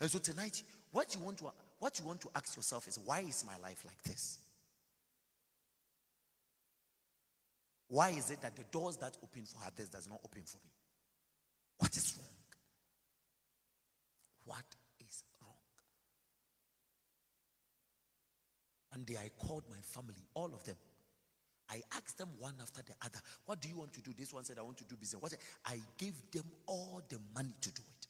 [0.00, 0.62] And so tonight,
[0.92, 3.82] what you want to what you want to ask yourself is why is my life
[3.84, 4.38] like this?
[7.88, 10.70] Why is it that the doors that open for others does not open for me?
[11.78, 12.28] What is wrong?
[14.44, 14.64] What
[15.00, 15.54] is wrong?
[19.04, 20.76] Day I called my family, all of them.
[21.70, 24.12] I asked them one after the other, What do you want to do?
[24.16, 25.22] This one said, I want to do business.
[25.22, 25.34] What?
[25.64, 28.06] I gave them all the money to do it.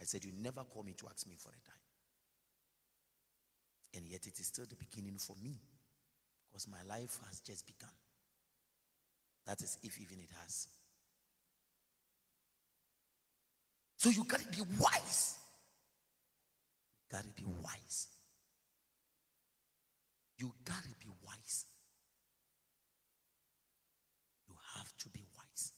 [0.00, 1.84] I said, You never call me to ask me for a dime.
[3.96, 5.54] And yet it is still the beginning for me
[6.50, 7.90] because my life has just begun.
[9.46, 10.66] That is, if even it has.
[13.96, 15.36] So you got to be wise.
[17.10, 18.08] You got to be wise.
[20.38, 21.66] You got to be wise.
[24.48, 25.72] You have to be wise.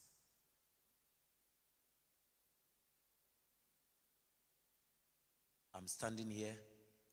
[5.74, 6.56] I'm standing here.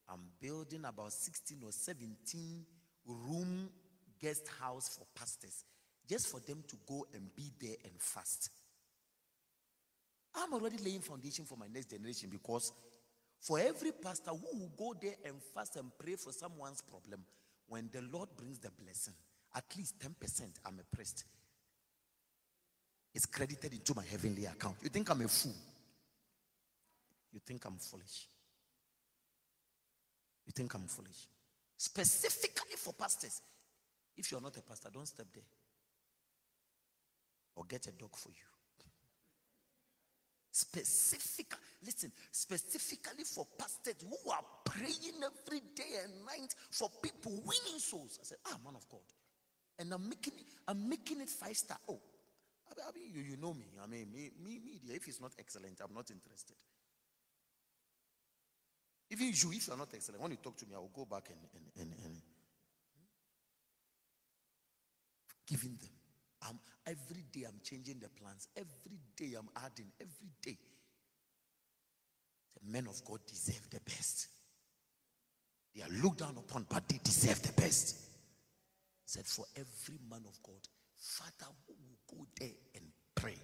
[0.09, 2.65] I'm building about 16 or 17
[3.05, 3.69] room
[4.21, 5.65] guest house for pastors,
[6.07, 8.49] just for them to go and be there and fast.
[10.35, 12.71] I'm already laying foundation for my next generation because
[13.39, 17.23] for every pastor who will go there and fast and pray for someone's problem,
[17.67, 19.13] when the Lord brings the blessing,
[19.55, 21.25] at least 10% I'm a priest.
[23.13, 24.77] It's credited into my heavenly account.
[24.81, 25.53] You think I'm a fool?
[27.31, 28.27] You think I'm foolish?
[30.45, 31.27] You think I'm foolish?
[31.77, 33.41] Specifically for pastors.
[34.15, 35.43] If you're not a pastor, don't step there.
[37.55, 38.45] Or get a dog for you.
[40.51, 47.79] Specific, listen, specifically for pastors who are praying every day and night for people winning
[47.79, 48.19] souls.
[48.21, 49.01] I said, ah, man of God.
[49.79, 51.77] And I'm making it, I'm making it five star.
[51.89, 51.99] Oh,
[52.81, 53.65] I mean, you, you know me.
[53.81, 56.55] I mean, me, me, media, if it's not excellent, I'm not interested.
[59.11, 61.29] Even you, if you're not excellent, when you talk to me, I will go back
[61.29, 62.15] and, and, and, and
[65.47, 65.91] giving them.
[66.49, 68.47] I'm, every day I'm changing the plans.
[68.55, 69.91] Every day I'm adding.
[69.99, 70.57] Every day.
[72.55, 74.27] The men of God deserve the best.
[75.75, 77.99] They are looked down upon, but they deserve the best.
[79.05, 80.59] Said for every man of God,
[81.03, 83.35] Father who will go there and pray.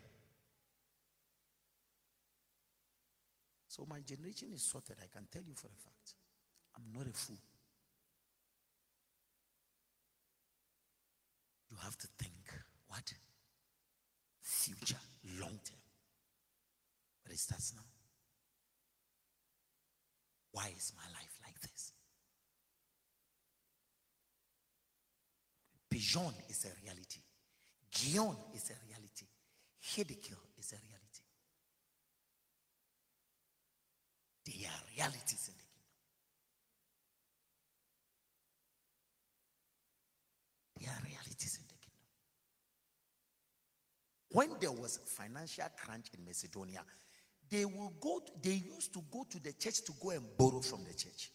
[3.68, 4.96] So my generation is sorted.
[5.04, 6.16] I can tell you for a fact.
[6.78, 7.38] I'm not a fool.
[11.70, 12.48] You have to think
[12.88, 13.14] what?
[14.42, 14.96] Future,
[15.40, 15.84] long term.
[17.24, 17.84] But it starts now.
[20.54, 21.92] Why is my life like this?
[25.92, 27.20] Pishon is a reality.
[28.00, 29.26] Gihon is a reality.
[29.84, 31.24] Hiddekel is a reality.
[34.46, 35.92] They are realities in the kingdom.
[40.80, 41.90] They are realities in the kingdom.
[44.32, 46.84] When there was financial crunch in Macedonia,
[47.50, 50.62] they will go, to, they used to go to the church to go and borrow
[50.62, 51.32] from the church.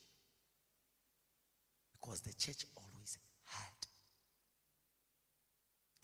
[1.93, 3.87] Because the church always had.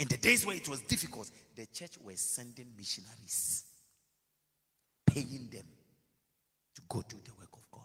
[0.01, 3.64] In the days where it was difficult, the church was sending missionaries,
[5.05, 5.66] paying them
[6.74, 7.85] to go do the work of God.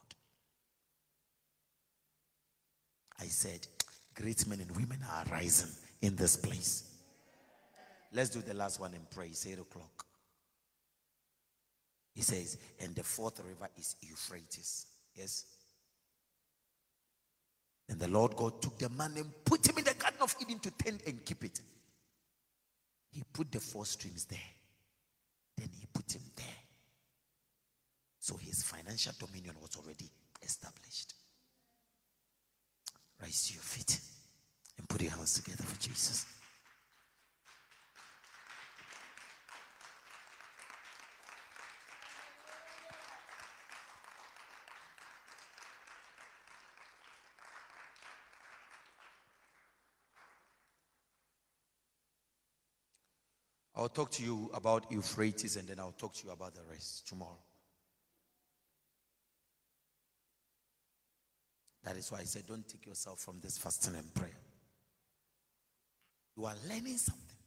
[3.19, 3.67] I said,
[4.13, 5.71] great men and women are rising
[6.01, 6.85] in this place.
[8.13, 9.27] Let's do the last one and pray.
[9.27, 10.05] It's 8 o'clock.
[12.13, 14.85] He says, and the fourth river is Euphrates.
[15.15, 15.43] Yes?
[17.89, 20.59] And the Lord God took the man and put him in the Garden of Eden
[20.59, 21.59] to tend and keep it.
[23.15, 24.37] He put the four streams there.
[25.57, 26.45] Then he put him there.
[28.19, 30.09] So his financial dominion was already
[30.43, 31.13] established.
[33.21, 34.01] Rise to your feet
[34.77, 36.25] and put your hands together for Jesus.
[53.85, 57.07] I'll talk to you about Euphrates and then I'll talk to you about the rest
[57.07, 57.37] tomorrow.
[61.83, 64.39] That is why I said, don't take yourself from this fasting and prayer.
[66.35, 67.37] You are learning something.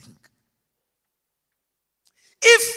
[0.00, 0.30] Think.
[2.40, 2.76] If,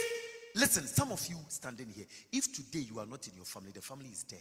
[0.56, 3.82] listen, some of you standing here, if today you are not in your family, the
[3.82, 4.40] family is dead.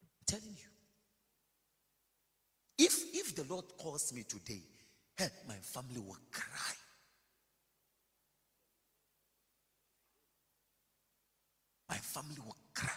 [0.00, 0.68] I'm telling you.
[2.86, 4.62] If if the Lord calls me today
[5.20, 6.74] hey, my family will cry.
[11.90, 12.90] My family will cry.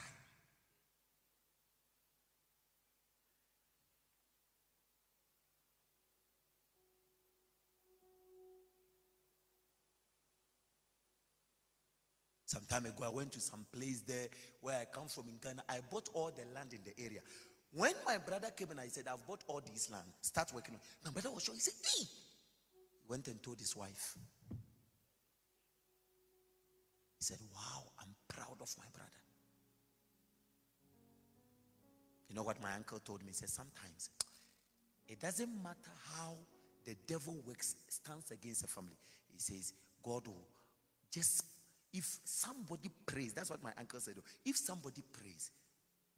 [12.46, 14.28] Some time ago, I went to some place there
[14.62, 15.64] where I come from in Ghana.
[15.68, 17.20] I bought all the land in the area.
[17.76, 20.80] When my brother came and I said, I've bought all this land, start working on
[20.80, 21.06] it.
[21.06, 21.56] My brother was sure.
[21.56, 22.04] He said, hey.
[22.04, 24.16] He went and told his wife.
[27.24, 29.10] He said, Wow, I'm proud of my brother.
[32.30, 33.30] You know what my uncle told me?
[33.30, 34.10] He said, Sometimes
[35.08, 36.36] it doesn't matter how
[36.86, 38.98] the devil works, stands against a family.
[39.32, 39.74] He says,
[40.04, 40.48] God will
[41.12, 41.46] just,
[41.94, 44.16] if somebody prays, that's what my uncle said.
[44.46, 45.52] If somebody prays,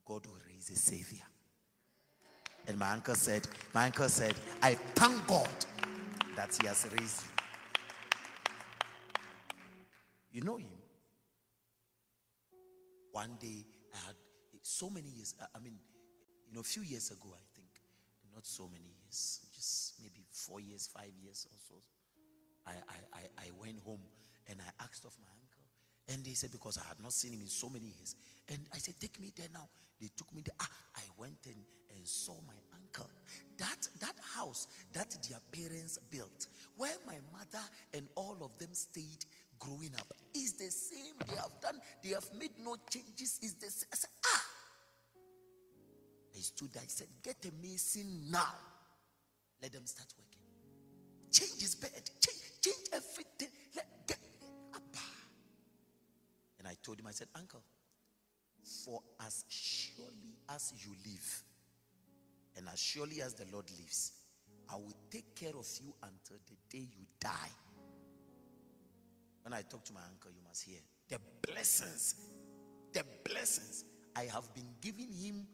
[0.04, 1.26] God will raise a savior.
[2.68, 5.50] And my uncle said, my uncle said, I thank God
[6.36, 7.30] that he has raised you.
[10.32, 10.68] You know him.
[13.12, 14.16] One day, I had
[14.62, 15.78] so many years, I mean,
[16.48, 17.68] you know, a few years ago, I think,
[18.34, 21.76] not so many years, just maybe four years, five years or so,
[22.68, 24.02] I, I, I, I went home
[24.50, 25.45] and I asked of my uncle.
[26.10, 28.16] And they said, because I had not seen him in so many years.
[28.50, 29.68] And I said, take me there now.
[30.00, 30.56] They took me there.
[30.60, 31.56] Ah, I went and,
[31.96, 33.10] and saw my uncle.
[33.58, 37.64] That, that house that their parents built, where my mother
[37.94, 39.26] and all of them stayed
[39.58, 41.16] growing up, is the same.
[41.28, 43.40] They have done, they have made no changes.
[43.42, 43.90] Is the same.
[43.92, 44.44] I said, ah.
[46.36, 46.84] I stood there.
[46.84, 48.54] I said, get a mason now.
[49.62, 50.42] Let them start working.
[51.32, 52.10] Change his bed.
[52.20, 52.45] Change,
[57.06, 57.62] him, I said, Uncle,
[58.84, 61.44] for as surely as you live,
[62.58, 64.14] and as surely as the Lord lives,
[64.72, 67.52] I will take care of you until the day you die.
[69.44, 72.16] When I talk to my uncle, you must hear the blessings,
[72.94, 73.86] the blessings.
[74.16, 75.46] I have been giving him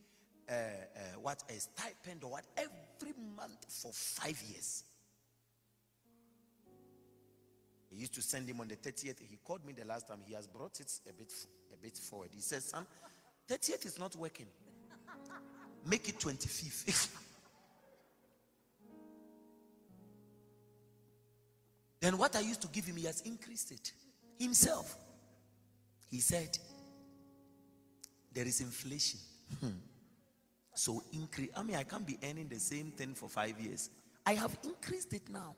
[0.50, 4.84] uh, uh, what a stipend or what every month for five years.
[7.92, 9.20] He used to send him on the 30th.
[9.30, 10.20] He called me the last time.
[10.26, 11.34] He has brought it a bit,
[11.74, 12.30] a bit forward.
[12.34, 12.86] He says, Son,
[13.50, 14.48] 30th is not working.
[15.86, 17.10] Make it 25th.
[22.00, 23.92] then what I used to give him, he has increased it
[24.40, 24.96] himself.
[26.10, 26.58] He said,
[28.34, 29.20] There is inflation.
[29.60, 29.68] Hmm.
[30.74, 31.50] So increase.
[31.58, 33.90] I mean, I can't be earning the same thing for five years.
[34.26, 35.56] I have increased it now.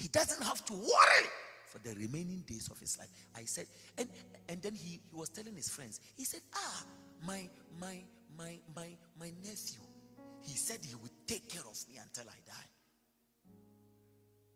[0.00, 1.28] He doesn't have to worry
[1.66, 3.10] for the remaining days of his life.
[3.36, 3.66] I said,
[3.98, 4.08] and
[4.48, 6.84] and then he, he was telling his friends, he said, Ah,
[7.26, 7.46] my
[7.78, 7.98] my
[8.38, 9.84] my my my nephew,
[10.40, 12.68] he said he would take care of me until I die.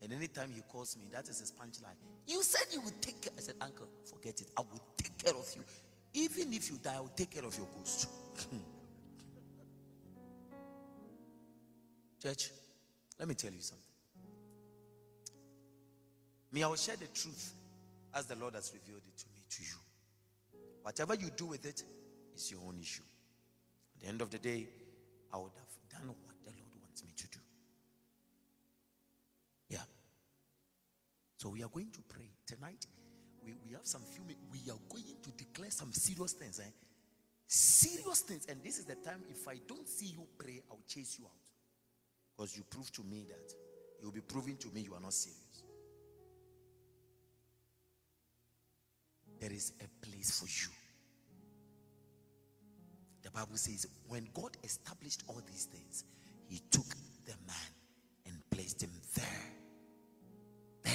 [0.00, 1.96] And anytime he calls me, that is his punchline.
[2.26, 3.32] You said you would take care.
[3.36, 4.48] I said, Uncle, forget it.
[4.56, 5.62] I will take care of you.
[6.14, 8.08] Even if you die, I will take care of your ghost.
[12.22, 12.50] Church,
[13.18, 13.83] let me tell you something.
[16.54, 17.52] Me, I will share the truth
[18.14, 19.76] as the Lord has revealed it to me, to you.
[20.82, 21.82] Whatever you do with it
[22.36, 23.02] is your own issue.
[23.96, 24.68] At the end of the day,
[25.32, 27.40] I would have done what the Lord wants me to do.
[29.68, 29.82] Yeah.
[31.38, 32.86] So we are going to pray tonight.
[33.44, 34.22] We, we have some few
[34.52, 36.60] We are going to declare some serious things.
[36.60, 36.70] Eh?
[37.48, 38.46] Serious things.
[38.48, 41.32] And this is the time, if I don't see you pray, I'll chase you out.
[42.36, 43.52] Because you prove to me that
[44.00, 45.43] you'll be proving to me you are not serious.
[49.40, 50.72] There is a place for you.
[53.22, 56.04] The Bible says, when God established all these things,
[56.48, 56.86] He took
[57.24, 57.72] the man
[58.26, 59.24] and placed him there.
[60.84, 60.94] There.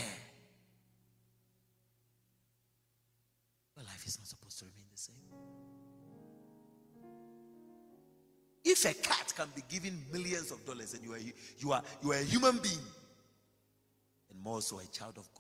[3.75, 5.15] Your life is not supposed to remain the same.
[8.63, 11.19] If a cat can be given millions of dollars and you are
[11.57, 12.77] you are you are a human being,
[14.29, 15.37] and more so a child of God